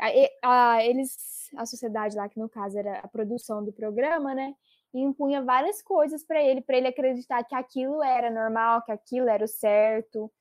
[0.00, 4.54] a, a, eles, a sociedade lá, que no caso era a produção do programa, né?
[4.94, 9.44] impunha várias coisas para ele, para ele acreditar que aquilo era normal, que aquilo era
[9.44, 10.32] o certo,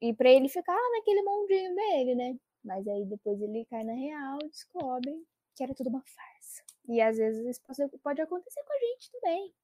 [0.00, 2.36] e para ele ficar naquele mundinho dele, né?
[2.64, 5.12] Mas aí depois ele cai na real, descobre
[5.54, 6.62] que era tudo uma farsa.
[6.88, 7.60] E às vezes isso
[8.02, 9.54] pode acontecer com a gente também.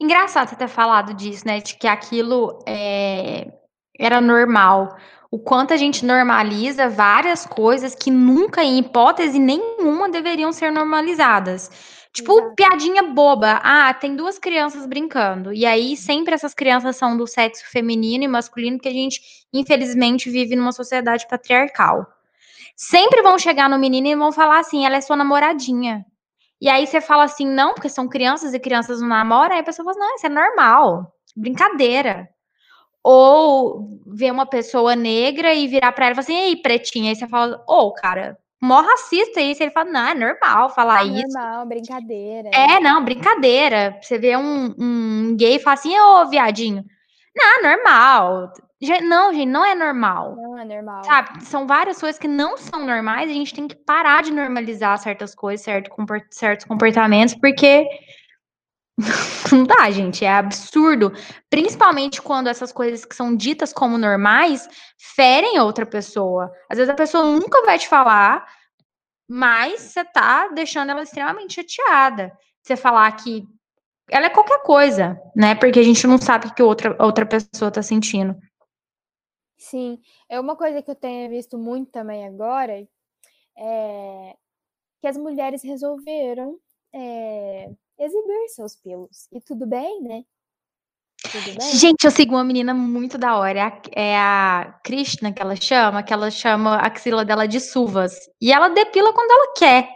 [0.00, 1.60] Engraçado você ter falado disso, né?
[1.60, 3.61] De que aquilo é...
[3.98, 4.96] era normal.
[5.30, 11.70] O quanto a gente normaliza várias coisas que nunca, em hipótese nenhuma, deveriam ser normalizadas.
[12.12, 12.54] Tipo, Exato.
[12.54, 13.58] piadinha boba.
[13.62, 15.52] Ah, tem duas crianças brincando.
[15.52, 19.20] E aí, sempre essas crianças são do sexo feminino e masculino, porque a gente,
[19.52, 22.06] infelizmente, vive numa sociedade patriarcal.
[22.76, 26.04] Sempre vão chegar no menino e vão falar assim: ela é sua namoradinha.
[26.60, 29.54] E aí você fala assim, não, porque são crianças e crianças não namoram.
[29.54, 32.28] Aí a pessoa fala, não, isso é normal, brincadeira.
[33.04, 37.10] Ou ver uma pessoa negra e virar pra ela e falar assim, ei, pretinha.
[37.10, 39.62] Aí você fala, ô, oh, cara, mó racista isso.
[39.62, 41.28] Ele fala, não, é normal falar É isso.
[41.28, 42.50] normal, brincadeira.
[42.54, 43.98] É, não, brincadeira.
[44.00, 46.84] Você vê um, um gay e fala assim, ô, viadinho.
[47.34, 48.52] Não, normal.
[48.80, 50.36] Já- Não, gente, não é normal.
[50.36, 51.04] Não é normal.
[51.04, 51.44] Sabe?
[51.44, 53.30] São várias coisas que não são normais.
[53.30, 55.90] A gente tem que parar de normalizar certas coisas, certo
[56.30, 57.88] certos comportamentos, porque
[59.52, 60.24] não dá, gente.
[60.24, 61.12] É absurdo.
[61.48, 66.50] Principalmente quando essas coisas que são ditas como normais ferem outra pessoa.
[66.70, 68.46] Às vezes a pessoa nunca vai te falar,
[69.28, 72.32] mas você tá deixando ela extremamente chateada.
[72.62, 73.44] Você falar que
[74.10, 75.54] ela é qualquer coisa, né?
[75.54, 78.36] Porque a gente não sabe o que outra, outra pessoa tá sentindo.
[79.58, 82.72] Sim, é uma coisa que eu tenho visto muito também agora,
[83.56, 84.36] é
[85.00, 86.58] que as mulheres resolveram
[86.94, 87.68] é,
[88.04, 89.28] exibir seus pelos.
[89.32, 90.22] E tudo bem, né?
[91.30, 91.72] Tudo bem?
[91.76, 93.58] Gente, eu sigo uma menina muito da hora.
[93.58, 97.60] É a, é a Krishna que ela chama, que ela chama a axila dela de
[97.60, 98.18] suvas.
[98.40, 99.88] E ela depila quando ela quer.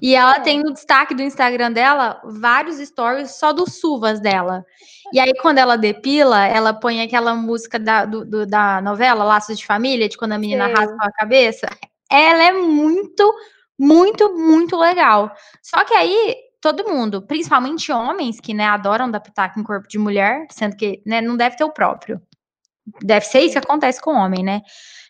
[0.00, 0.40] E ela É.
[0.40, 4.64] tem no destaque do Instagram dela vários stories só dos suvas dela.
[5.12, 9.58] E aí, quando ela depila, ela põe aquela música da, do- do- da novela Laços
[9.58, 10.74] de Família, de quando a menina Sei.
[10.74, 11.66] raspa a cabeça.
[12.10, 13.34] Ela é muito,
[13.76, 15.34] muito, muito legal.
[15.62, 19.98] Só que aí, todo mundo, principalmente homens que né, adoram dar pitaco em corpo de
[19.98, 22.20] mulher, sendo que né, não deve ter o próprio.
[23.02, 24.62] Deve ser isso que acontece com o homem, né?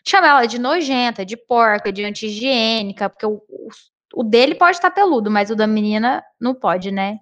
[0.05, 3.69] Chama ela de nojenta, de porca, de anti-higiênica, porque o, o,
[4.15, 7.19] o dele pode estar peludo, mas o da menina não pode, né?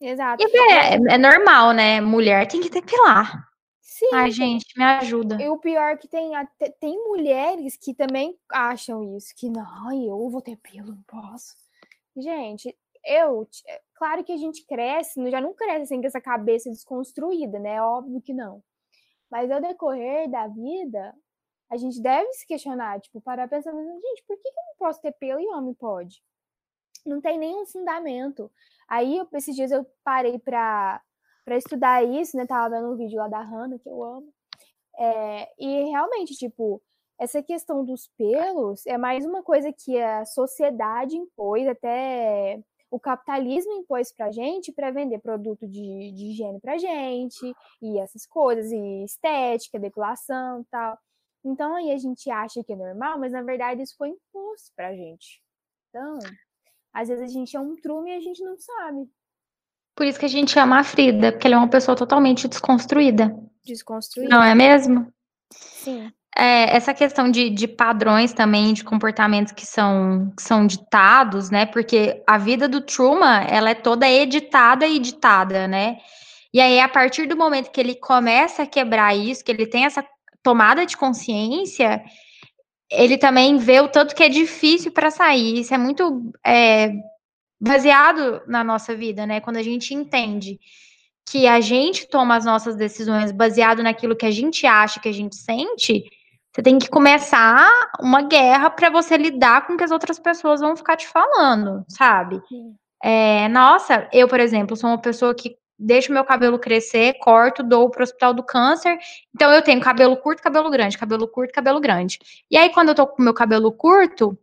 [0.00, 0.42] Exato.
[0.42, 2.00] E é, é normal, né?
[2.00, 3.48] Mulher tem que depilar.
[3.80, 5.42] Sim, Ai, gente, me ajuda.
[5.42, 6.30] e o pior é que tem,
[6.80, 11.56] tem mulheres que também acham isso, que não, eu vou ter pelo, não posso.
[12.16, 16.70] Gente, eu, é claro que a gente cresce, já não cresce assim com essa cabeça
[16.70, 17.82] desconstruída, né?
[17.82, 18.62] Óbvio que não.
[19.30, 21.14] Mas ao decorrer da vida,
[21.70, 25.12] a gente deve se questionar, tipo, parar pensando, gente, por que eu não posso ter
[25.12, 26.22] pelo e homem pode?
[27.06, 28.50] Não tem nenhum fundamento.
[28.88, 31.00] Aí, eu- esses dias eu parei pra,
[31.44, 32.46] pra estudar isso, né?
[32.46, 34.32] Tava vendo um vídeo lá da Hannah, que eu amo.
[34.98, 36.82] É, e realmente, tipo,
[37.18, 43.72] essa questão dos pelos é mais uma coisa que a sociedade impôs, até o capitalismo
[43.72, 49.04] impôs pra gente para vender produto de, de higiene pra gente, e essas coisas, e
[49.04, 50.98] estética, depilação e tal.
[51.44, 54.94] Então aí a gente acha que é normal, mas na verdade isso foi imposto pra
[54.94, 55.42] gente.
[55.88, 56.18] Então,
[56.92, 59.08] às vezes a gente é um trume e a gente não sabe.
[59.94, 63.36] Por isso que a gente ama a Frida, porque ela é uma pessoa totalmente desconstruída.
[63.64, 64.28] Desconstruir.
[64.28, 65.12] Não é mesmo?
[65.52, 66.12] Sim.
[66.40, 71.66] É, essa questão de, de padrões também, de comportamentos que são, que são ditados, né?
[71.66, 75.98] Porque a vida do Truman, ela é toda editada e ditada, né?
[76.54, 79.84] E aí, a partir do momento que ele começa a quebrar isso, que ele tem
[79.84, 80.04] essa
[80.40, 82.02] tomada de consciência,
[82.88, 85.58] ele também vê o tanto que é difícil para sair.
[85.58, 86.92] Isso é muito é,
[87.60, 89.40] baseado na nossa vida, né?
[89.40, 90.58] Quando a gente entende
[91.28, 95.12] que a gente toma as nossas decisões baseado naquilo que a gente acha, que a
[95.12, 96.04] gente sente,
[96.58, 100.60] você tem que começar uma guerra para você lidar com o que as outras pessoas
[100.60, 102.42] vão ficar te falando, sabe?
[103.00, 107.88] É, nossa, eu, por exemplo, sou uma pessoa que deixo meu cabelo crescer, corto, dou
[107.88, 108.98] pro hospital do câncer.
[109.32, 112.18] Então eu tenho cabelo curto, cabelo grande, cabelo curto, cabelo grande.
[112.50, 114.36] E aí quando eu tô com meu cabelo curto,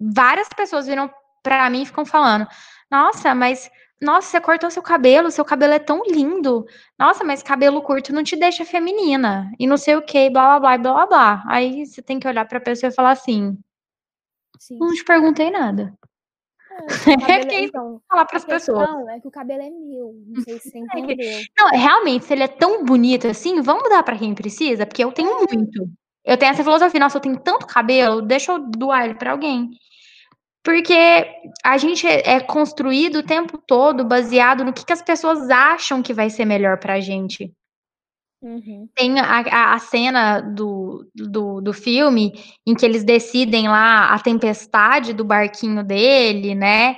[0.00, 1.10] várias pessoas viram
[1.42, 2.46] pra mim e ficam falando:
[2.90, 3.70] "Nossa, mas
[4.02, 6.66] nossa, você cortou seu cabelo, seu cabelo é tão lindo.
[6.98, 9.50] Nossa, mas cabelo curto não te deixa feminina.
[9.58, 11.44] E não sei o que, blá blá blá blá blá.
[11.48, 13.56] Aí você tem que olhar pra pessoa e falar assim:
[14.58, 14.78] Sim.
[14.78, 15.94] "Não te perguntei nada".
[16.70, 16.86] É, o
[17.44, 18.88] cabelo- que isso então, Falar pras pessoas.
[19.10, 20.14] é que o cabelo é meu.
[20.26, 21.40] Não sei se você que- entendeu.
[21.58, 25.12] Não, realmente, se ele é tão bonito assim, vamos dar pra quem precisa, porque eu
[25.12, 25.88] tenho muito.
[26.24, 29.70] Eu tenho essa filosofia, nossa, eu tenho tanto cabelo, deixa eu doar ele pra alguém.
[30.64, 30.94] Porque
[31.64, 36.02] a gente é é construído o tempo todo baseado no que, que as pessoas acham
[36.02, 37.52] que vai ser melhor pra gente.
[38.42, 38.88] Uhum.
[38.94, 42.32] Tem a, a, cena do, do, do filme
[42.66, 46.96] em que eles decidem lá a tempestade do barquinho dele, né?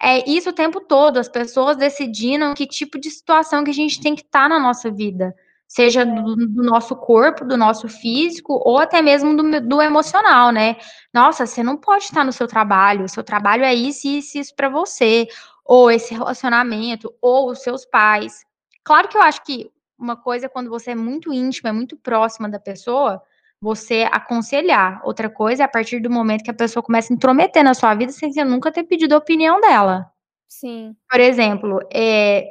[0.00, 4.00] É isso o tempo todo, as pessoas decidindo que tipo de situação que a gente
[4.00, 5.34] tem que estar na nossa vida.
[5.68, 10.76] Seja do, do nosso corpo, do nosso físico, ou até mesmo do, do emocional, né?
[11.12, 14.54] Nossa, você não pode estar no seu trabalho, o seu trabalho é isso, isso, isso
[14.54, 15.26] para você.
[15.64, 18.44] ou esse relacionamento, ou os seus pais.
[18.84, 21.96] Claro que eu acho que uma coisa é quando você é muito íntima, é muito
[21.96, 23.20] próxima da pessoa,
[23.60, 25.00] você aconselhar.
[25.04, 27.94] Outra coisa é a partir do momento que a pessoa começa a intrometer na sua
[27.94, 30.10] vida sem você nunca ter pedido a opinião dela.
[30.48, 30.94] Sim.
[31.10, 32.44] Por exemplo, é,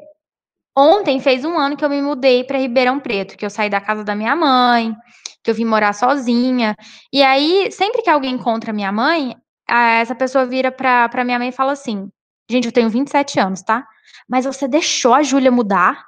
[0.76, 3.82] ontem fez um ano que eu me mudei para Ribeirão Preto, que eu saí da
[3.82, 4.96] casa da minha mãe,
[5.44, 6.76] que eu vim morar sozinha.
[7.14, 9.36] E aí, sempre que alguém encontra minha mãe,
[9.68, 12.10] essa pessoa vira pra minha mãe e fala assim:
[12.50, 13.86] Gente, eu tenho 27 anos, tá?
[14.30, 16.06] Mas você deixou a Júlia mudar?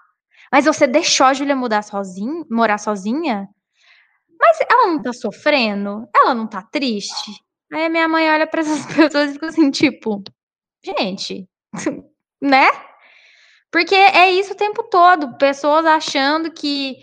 [0.51, 3.47] Mas você deixou a Júlia mudar sozinha, morar sozinha?
[4.39, 6.07] Mas ela não tá sofrendo?
[6.15, 7.31] Ela não tá triste?
[7.73, 10.23] Aí minha mãe olha para essas pessoas e fica assim, tipo,
[10.83, 11.47] gente,
[12.41, 12.69] né?
[13.71, 16.97] Porque é isso o tempo todo, pessoas achando que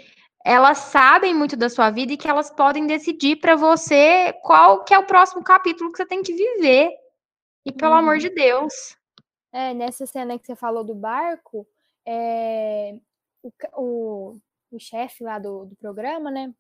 [0.45, 4.93] elas sabem muito da sua vida e que elas podem decidir para você qual que
[4.93, 6.91] é o próximo capítulo que você tem que viver.
[7.65, 7.99] E pelo uhum.
[7.99, 8.97] amor de Deus.
[9.51, 11.67] É, nessa cena que você falou do barco,
[12.07, 12.95] é,
[13.43, 14.39] o, o,
[14.71, 16.53] o chefe lá do, do programa, né?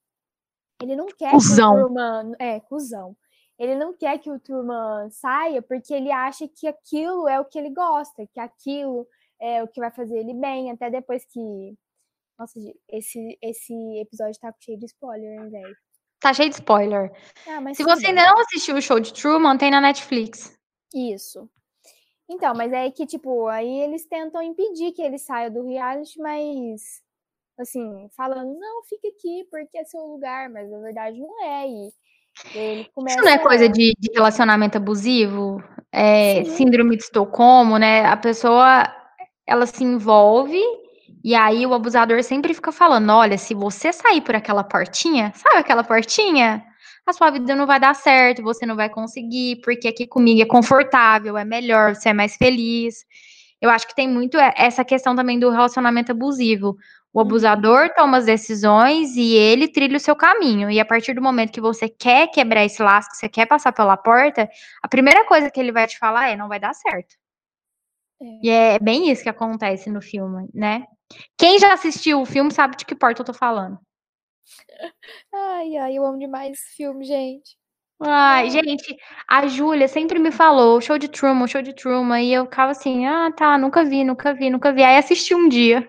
[0.82, 1.74] Ele não quer cuzão.
[1.74, 2.32] que o Turman.
[2.38, 3.16] É, cuzão.
[3.58, 7.58] Ele não quer que o Turman saia porque ele acha que aquilo é o que
[7.58, 9.06] ele gosta, que aquilo
[9.40, 11.74] é o que vai fazer ele bem, até depois que.
[12.38, 12.58] Nossa,
[12.90, 15.76] esse, esse episódio tá cheio de spoiler, hein, velho?
[16.20, 17.12] Tá cheio de spoiler.
[17.46, 20.58] Ah, Se você ainda não assistiu o show de Truman, tem na Netflix.
[20.92, 21.48] Isso.
[22.28, 27.02] Então, mas é que, tipo, aí eles tentam impedir que ele saia do reality, mas
[27.58, 31.68] assim, falando, não, fica aqui porque é seu lugar, mas na verdade não é.
[31.68, 31.92] E
[32.54, 35.62] ele começa Isso não é coisa de, de relacionamento abusivo?
[35.92, 38.04] É, síndrome de Estocolmo, né?
[38.06, 38.84] A pessoa,
[39.46, 40.60] ela se envolve
[41.24, 45.56] e aí o abusador sempre fica falando, olha, se você sair por aquela portinha, sabe
[45.56, 46.62] aquela portinha?
[47.06, 50.46] A sua vida não vai dar certo, você não vai conseguir, porque aqui comigo é
[50.46, 53.04] confortável, é melhor, você é mais feliz.
[53.60, 56.76] Eu acho que tem muito essa questão também do relacionamento abusivo.
[57.12, 57.22] O uhum.
[57.22, 60.70] abusador toma as decisões e ele trilha o seu caminho.
[60.70, 63.72] E a partir do momento que você quer quebrar esse laço, que você quer passar
[63.72, 64.46] pela porta,
[64.82, 67.14] a primeira coisa que ele vai te falar é: não vai dar certo.
[68.24, 68.38] É.
[68.42, 70.86] E é bem isso que acontece no filme, né?
[71.36, 73.78] Quem já assistiu o filme sabe de que porta eu tô falando.
[75.32, 77.56] Ai, ai, eu amo demais esse filme, gente.
[78.00, 78.96] Ai, gente,
[79.28, 83.06] a Júlia sempre me falou, show de Truman, show de Truman, e eu ficava assim,
[83.06, 84.82] ah, tá, nunca vi, nunca vi, nunca vi.
[84.82, 85.88] Aí assisti um dia.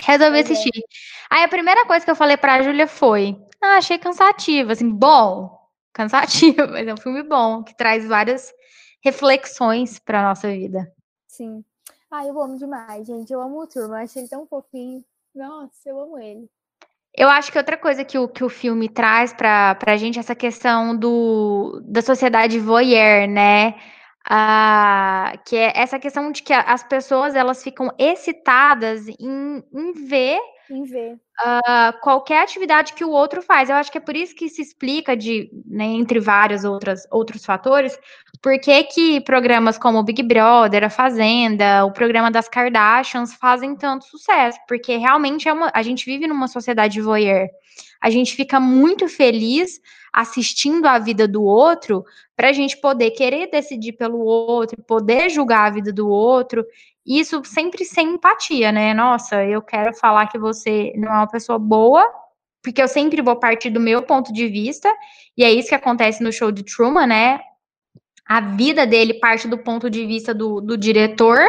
[0.00, 0.40] Resolvi é.
[0.40, 0.70] assistir.
[0.76, 1.36] É.
[1.36, 4.72] Aí a primeira coisa que eu falei pra Júlia foi: Ah, achei cansativo.
[4.72, 5.56] Assim, bom,
[5.92, 8.52] cansativo, mas é um filme bom, que traz várias
[9.02, 10.92] reflexões pra nossa vida.
[11.32, 11.64] Sim.
[12.10, 13.32] Ah, eu amo demais, gente.
[13.32, 15.02] Eu amo o Turma, eu achei ele tão fofinho.
[15.34, 16.46] Nossa, eu amo ele.
[17.16, 20.20] Eu acho que outra coisa que o, que o filme traz pra, pra gente é
[20.20, 23.74] essa questão do, da sociedade voyeur, né?
[24.28, 30.38] Ah, que é essa questão de que as pessoas elas ficam excitadas em, em ver
[30.70, 31.18] em ver.
[31.44, 33.68] Uh, qualquer atividade que o outro faz.
[33.68, 37.98] Eu acho que é por isso que se explica, de, né, entre vários outros fatores,
[38.40, 43.74] por que, que programas como o Big Brother, a Fazenda, o programa das Kardashians fazem
[43.74, 47.48] tanto sucesso, porque realmente é uma, a gente vive numa sociedade voyeur.
[48.00, 49.80] A gente fica muito feliz
[50.12, 52.04] assistindo a vida do outro
[52.36, 56.66] para a gente poder querer decidir pelo outro, poder julgar a vida do outro.
[57.06, 58.94] Isso sempre sem empatia, né?
[58.94, 62.08] Nossa, eu quero falar que você não é uma pessoa boa,
[62.62, 64.88] porque eu sempre vou partir do meu ponto de vista,
[65.36, 67.40] e é isso que acontece no show de Truman, né?
[68.24, 71.40] A vida dele parte do ponto de vista do, do diretor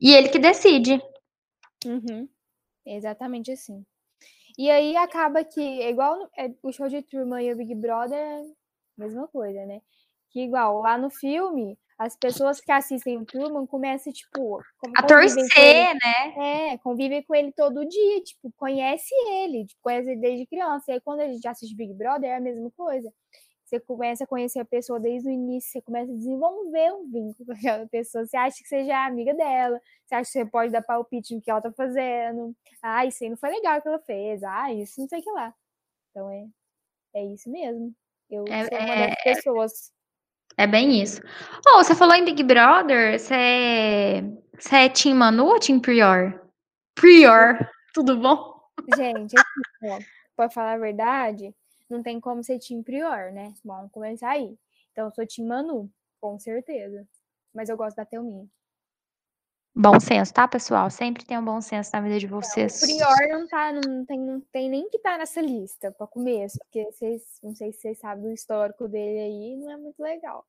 [0.00, 1.00] e ele que decide.
[1.86, 2.28] Uhum.
[2.84, 3.84] Exatamente assim.
[4.58, 8.42] E aí acaba que, igual é, o show de Truman e o Big Brother, é
[8.96, 9.80] mesma coisa, né?
[10.30, 14.60] Que igual lá no filme, as pessoas que assistem o Truman começam, tipo,
[14.96, 16.72] a torcer, né?
[16.72, 20.84] É, convivem com ele todo dia, tipo, conhece ele, tipo, conhece ele desde criança.
[20.88, 23.12] E aí, quando a gente assiste Big Brother, é a mesma coisa.
[23.64, 27.46] Você começa a conhecer a pessoa desde o início, você começa a desenvolver um vínculo
[27.46, 28.26] com aquela pessoa.
[28.26, 31.50] Você acha que seja amiga dela, você acha que você pode dar palpite no que
[31.50, 32.54] ela tá fazendo.
[32.82, 34.42] Ah, isso aí não foi legal que ela fez.
[34.42, 35.54] Ah, isso não sei o que lá.
[36.10, 36.46] Então é,
[37.14, 37.94] é isso mesmo.
[38.28, 39.92] Eu é, sou uma é, das pessoas
[40.56, 41.20] é bem isso.
[41.66, 44.22] Oh, você falou em Big Brother, você é,
[44.58, 46.40] você é Team Manu ou Team Prior?
[46.94, 47.58] Prior,
[47.92, 48.54] tudo bom?
[48.96, 50.04] Gente, assim,
[50.36, 51.54] pra falar a verdade,
[51.88, 53.52] não tem como ser Team Prior, né?
[53.64, 54.56] Vamos começar aí.
[54.92, 55.90] Então, eu sou Team Manu,
[56.20, 57.06] com certeza.
[57.52, 58.46] Mas eu gosto da Thelminha.
[59.76, 60.88] Bom senso, tá, pessoal?
[60.88, 62.80] Sempre tem um bom senso na vida de vocês.
[62.80, 66.58] O Prior não tá, não tem, não tem nem que tá nessa lista para começo,
[66.60, 70.46] porque vocês, não sei se vocês sabem do histórico dele aí, não é muito legal.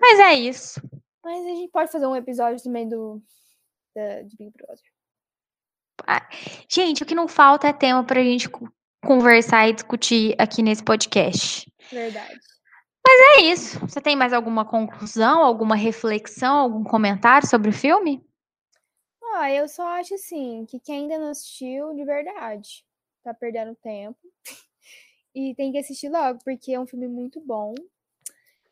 [0.00, 0.80] Mas é isso.
[1.22, 3.22] Mas a gente pode fazer um episódio também do
[3.94, 4.84] da, de Big Brother.
[6.06, 6.26] Ah,
[6.68, 8.48] gente, o que não falta é tema pra gente
[9.04, 11.70] conversar e discutir aqui nesse podcast.
[11.90, 12.40] Verdade.
[13.12, 13.78] Mas é isso.
[13.80, 18.26] Você tem mais alguma conclusão, alguma reflexão, algum comentário sobre o filme?
[19.34, 22.86] Ah, eu só acho assim, que quem ainda não assistiu, de verdade,
[23.22, 24.18] tá perdendo tempo.
[25.34, 27.74] e tem que assistir logo, porque é um filme muito bom.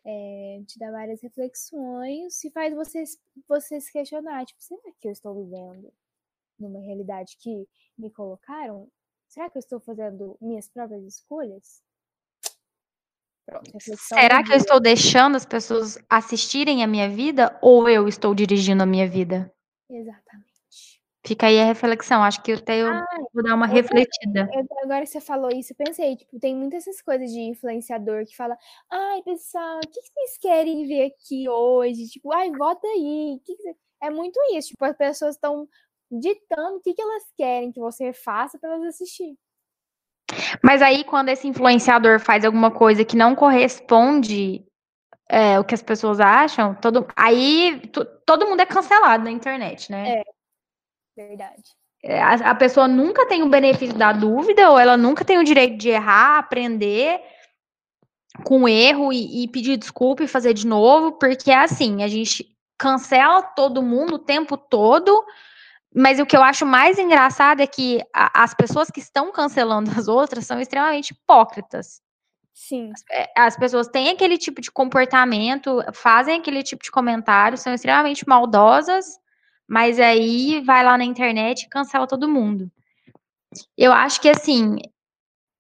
[0.06, 5.34] É, te dá várias reflexões e faz vocês, vocês questionar, tipo, será que eu estou
[5.34, 5.92] vivendo
[6.58, 7.68] numa realidade que
[7.98, 8.90] me colocaram?
[9.28, 11.82] Será que eu estou fazendo minhas próprias escolhas?
[13.50, 18.32] Pronto, será que eu estou deixando as pessoas assistirem a minha vida ou eu estou
[18.32, 19.52] dirigindo a minha vida?
[19.90, 20.50] Exatamente.
[21.26, 22.22] Fica aí a reflexão.
[22.22, 24.48] Acho que até eu ah, vou dar uma eu, refletida.
[24.54, 28.24] Eu, agora que você falou isso, eu pensei, tipo, tem muitas essas coisas de influenciador
[28.24, 28.56] que fala,
[28.88, 32.06] ai, pessoal, o que vocês querem ver aqui hoje?
[32.06, 33.40] Tipo, ai, vota aí.
[34.00, 34.68] É muito isso.
[34.68, 35.68] Tipo, as pessoas estão
[36.08, 39.36] ditando o que, que elas querem que você faça para elas assistir.
[40.62, 44.64] Mas aí, quando esse influenciador faz alguma coisa que não corresponde
[45.28, 47.80] é, o que as pessoas acham, todo, aí
[48.26, 50.18] todo mundo é cancelado na internet, né?
[50.18, 50.22] É,
[51.16, 51.62] verdade.
[52.02, 55.44] É, a, a, pessoa nunca tem o benefício da dúvida, ou ela nunca tem o
[55.44, 57.20] direito de errar, aprender
[58.44, 62.56] com erro e, e pedir desculpa e fazer de novo, porque é assim, a gente
[62.78, 65.24] cancela todo mundo o tempo todo,
[65.94, 69.90] mas o que eu acho mais engraçado é que a, as pessoas que estão cancelando
[69.90, 72.00] as outras são extremamente hipócritas.
[72.54, 72.92] Sim.
[72.92, 77.74] As, é, as, pessoas têm aquele tipo de comportamento, fazem aquele tipo de comentário, são
[77.74, 79.06] extremamente maldosas,
[79.68, 82.70] mas aí vai lá na internet e cancela todo mundo.
[83.76, 84.76] Eu acho que assim,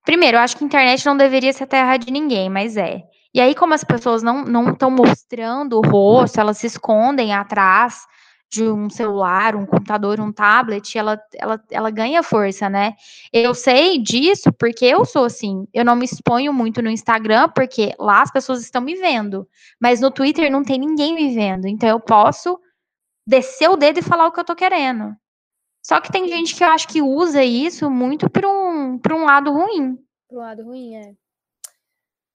[0.04, 3.02] primeiro, eu acho que a internet não deveria ser terra de ninguém, mas é.
[3.32, 8.06] E aí, como as pessoas não estão mostrando o rosto, elas se escondem atrás
[8.50, 12.96] de um celular, um computador, um tablet, ela, ela, ela ganha força, né?
[13.32, 15.68] Eu sei disso porque eu sou assim.
[15.72, 19.48] Eu não me exponho muito no Instagram porque lá as pessoas estão me vendo.
[19.80, 21.68] Mas no Twitter não tem ninguém me vendo.
[21.68, 22.58] Então eu posso
[23.24, 25.14] descer o dedo e falar o que eu tô querendo.
[25.86, 29.24] Só que tem gente que eu acho que usa isso muito para um, pra um
[29.24, 29.96] lado ruim.
[30.28, 31.14] Para um lado ruim, é.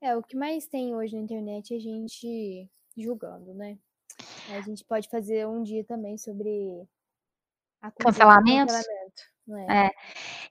[0.01, 3.77] É, o que mais tem hoje na internet é gente julgando, né?
[4.49, 6.87] A gente pode fazer um dia também sobre
[7.99, 8.73] cancelamento.
[9.67, 9.85] É?
[9.85, 9.91] é?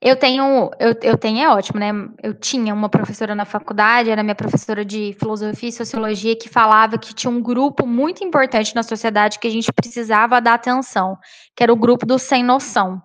[0.00, 1.90] Eu tenho, eu, eu tenho, é ótimo, né?
[2.22, 6.98] Eu tinha uma professora na faculdade, era minha professora de filosofia e sociologia, que falava
[6.98, 11.18] que tinha um grupo muito importante na sociedade que a gente precisava dar atenção,
[11.56, 13.02] que era o grupo dos sem noção.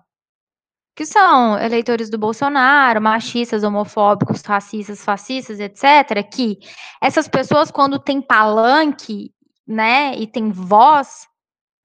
[0.94, 6.22] Que são eleitores do Bolsonaro, machistas, homofóbicos, racistas, fascistas, etc.
[6.30, 6.58] Que
[7.00, 9.32] essas pessoas, quando têm palanque
[9.70, 11.28] né, e tem voz,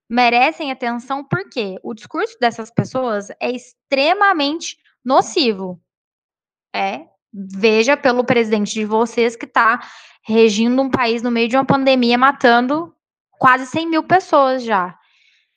[0.09, 5.79] merecem atenção porque o discurso dessas pessoas é extremamente nocivo.
[6.75, 9.79] É, veja pelo presidente de vocês que está
[10.25, 12.91] regindo um país no meio de uma pandemia, matando
[13.37, 14.97] quase 100 mil pessoas já.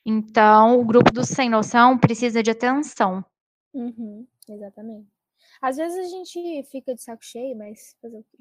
[0.05, 3.25] Então, o grupo do Sem Noção precisa de atenção.
[3.73, 5.09] Uhum, exatamente.
[5.63, 8.39] Às vezes a gente fica de saco cheio, mas fazer o quê?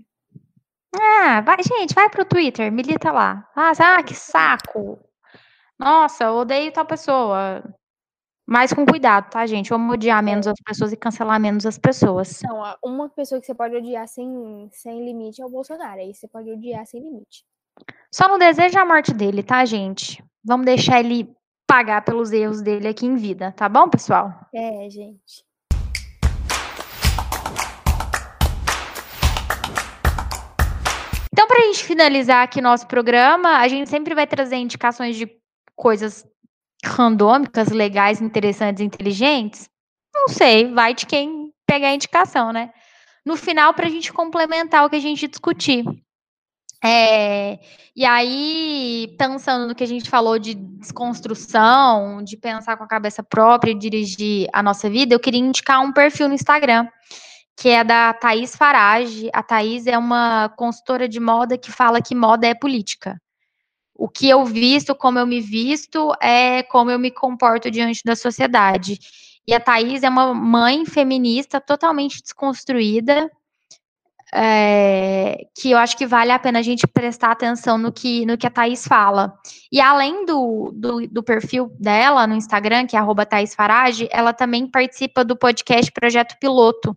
[0.99, 3.47] Ah, vai, gente, vai pro Twitter, milita lá.
[3.55, 4.99] Ah, que saco.
[5.77, 7.63] Nossa, eu odeio tal pessoa.
[8.49, 9.69] Mas com cuidado, tá, gente?
[9.69, 10.51] Vamos odiar menos é.
[10.51, 12.41] as pessoas e cancelar menos as pessoas.
[12.43, 15.99] Não, uma pessoa que você pode odiar sem, sem limite é o Bolsonaro.
[15.99, 17.45] Aí você pode odiar sem limite.
[18.11, 20.23] Só não deseja a morte dele, tá, gente?
[20.43, 21.29] Vamos deixar ele
[21.67, 24.33] pagar pelos erros dele aqui em vida, tá bom, pessoal?
[24.55, 25.45] É, gente.
[31.37, 35.29] Então, para a gente finalizar aqui nosso programa, a gente sempre vai trazer indicações de
[35.75, 36.25] coisas
[36.83, 39.69] randômicas, legais, interessantes, inteligentes.
[40.15, 42.71] Não sei, vai de quem pegar a indicação, né?
[43.23, 45.85] No final, para a gente complementar o que a gente discutir.
[46.83, 47.59] É,
[47.95, 53.21] e aí, pensando no que a gente falou de desconstrução, de pensar com a cabeça
[53.21, 56.87] própria e dirigir a nossa vida, eu queria indicar um perfil no Instagram
[57.57, 59.29] que é da Thaís Farage.
[59.33, 63.19] A Thaís é uma consultora de moda que fala que moda é política.
[63.95, 68.15] O que eu visto, como eu me visto, é como eu me comporto diante da
[68.15, 68.99] sociedade.
[69.47, 73.27] E a Thaís é uma mãe feminista totalmente desconstruída,
[74.31, 78.37] é, que eu acho que vale a pena a gente prestar atenção no que, no
[78.37, 79.33] que a Thaís fala.
[79.71, 84.69] E além do, do, do perfil dela no Instagram, que é Thaís Farage, ela também
[84.69, 86.95] participa do podcast Projeto Piloto,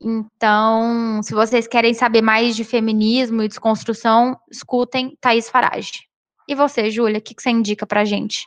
[0.00, 6.06] então, se vocês querem saber mais de feminismo e desconstrução, escutem Thaís Farage.
[6.48, 8.46] E você, Júlia, o que, que você indica pra gente?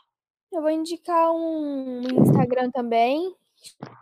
[0.52, 3.36] Eu vou indicar um Instagram também,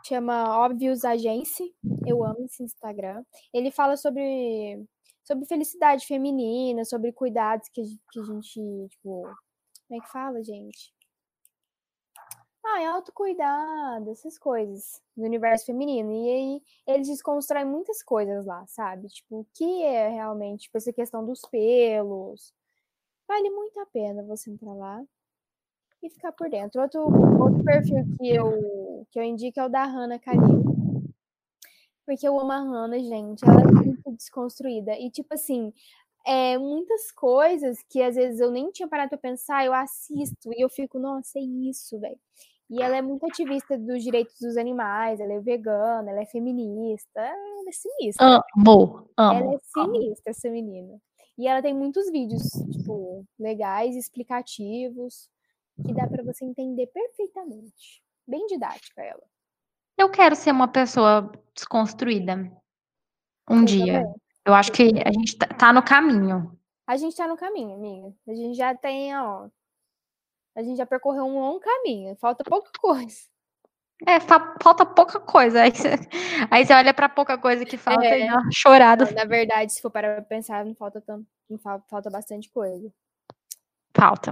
[0.05, 1.65] chama Óbvios Agência.
[2.05, 3.23] Eu amo esse Instagram.
[3.53, 4.85] Ele fala sobre,
[5.23, 7.81] sobre felicidade feminina, sobre cuidados que,
[8.11, 9.23] que a gente, tipo.
[9.87, 10.93] Como é que fala, gente?
[12.69, 16.11] Ah, é autocuidado, essas coisas do universo feminino.
[16.11, 19.07] E aí eles desconstroem muitas coisas lá, sabe?
[19.07, 22.53] Tipo, o que é realmente, tipo, essa questão dos pelos.
[23.27, 25.03] Vale muito a pena você entrar lá
[26.03, 26.81] e ficar por dentro.
[26.81, 27.01] Outro,
[27.41, 30.63] outro perfil que eu, que eu indico é o da Hannah Kalil.
[32.05, 33.43] Porque eu amo a Hannah, gente.
[33.45, 34.93] Ela é muito desconstruída.
[34.97, 35.73] E, tipo assim,
[36.25, 40.61] é, muitas coisas que às vezes eu nem tinha parado pra pensar, eu assisto e
[40.61, 42.19] eu fico, nossa, é isso, velho.
[42.69, 47.21] E ela é muito ativista dos direitos dos animais, ela é vegana, ela é feminista,
[47.21, 48.43] ela é sinistra.
[48.57, 49.39] Amo, amo.
[49.39, 50.99] Ela é sinistra, essa menina.
[51.37, 55.29] E ela tem muitos vídeos, tipo, legais, explicativos,
[55.85, 58.01] que dá para você entender perfeitamente.
[58.27, 59.23] Bem didática ela.
[59.97, 62.51] Eu quero ser uma pessoa desconstruída.
[63.49, 64.01] Um eu dia.
[64.01, 64.15] Também.
[64.45, 66.57] Eu acho que a gente tá, tá no caminho.
[66.85, 68.13] A gente tá no caminho, amiga.
[68.27, 69.49] A gente já tem, ó,
[70.57, 73.15] a gente já percorreu um longo caminho, falta pouca coisa.
[74.07, 75.61] É, fa falta pouca coisa.
[75.61, 75.89] Aí você,
[76.49, 79.11] aí você olha para pouca coisa que falta é, e dá uma chorada.
[79.11, 82.91] na verdade, se for para pensar, não falta tanto, não falta, falta bastante coisa.
[83.95, 84.31] Falta.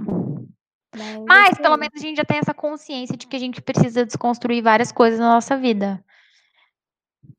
[0.96, 4.04] Mas, Mas pelo menos a gente já tem essa consciência de que a gente precisa
[4.04, 6.04] desconstruir várias coisas na nossa vida.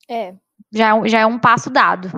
[0.09, 0.33] É.
[0.71, 2.09] Já, é já é um passo dado.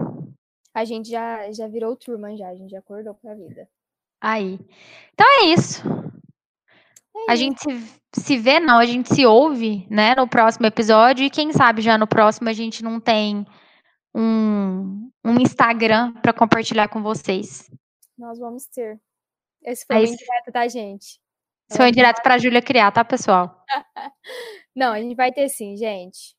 [0.72, 3.67] A gente já, já virou turma já, a gente já acordou pra vida.
[4.22, 4.59] Aí.
[5.13, 5.82] Então é isso.
[7.28, 11.26] A gente se, se vê, não, a gente se ouve, né, no próximo episódio.
[11.26, 13.45] E quem sabe já no próximo a gente não tem
[14.13, 17.70] um, um Instagram para compartilhar com vocês.
[18.17, 18.99] Nós vamos ter.
[19.63, 21.20] Esse foi Aí, o indireto da gente.
[21.70, 23.63] Esse foi direto para a Júlia criar, tá, pessoal?
[24.76, 26.36] não, a gente vai ter sim, gente.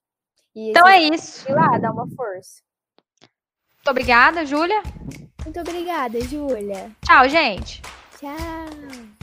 [0.54, 1.48] E então é isso.
[1.48, 2.62] Ir lá, dá uma força.
[3.76, 4.82] Muito obrigada, Júlia.
[5.44, 6.90] Muito obrigada, Júlia.
[7.02, 7.80] Tchau, gente.
[8.18, 9.19] Tchau.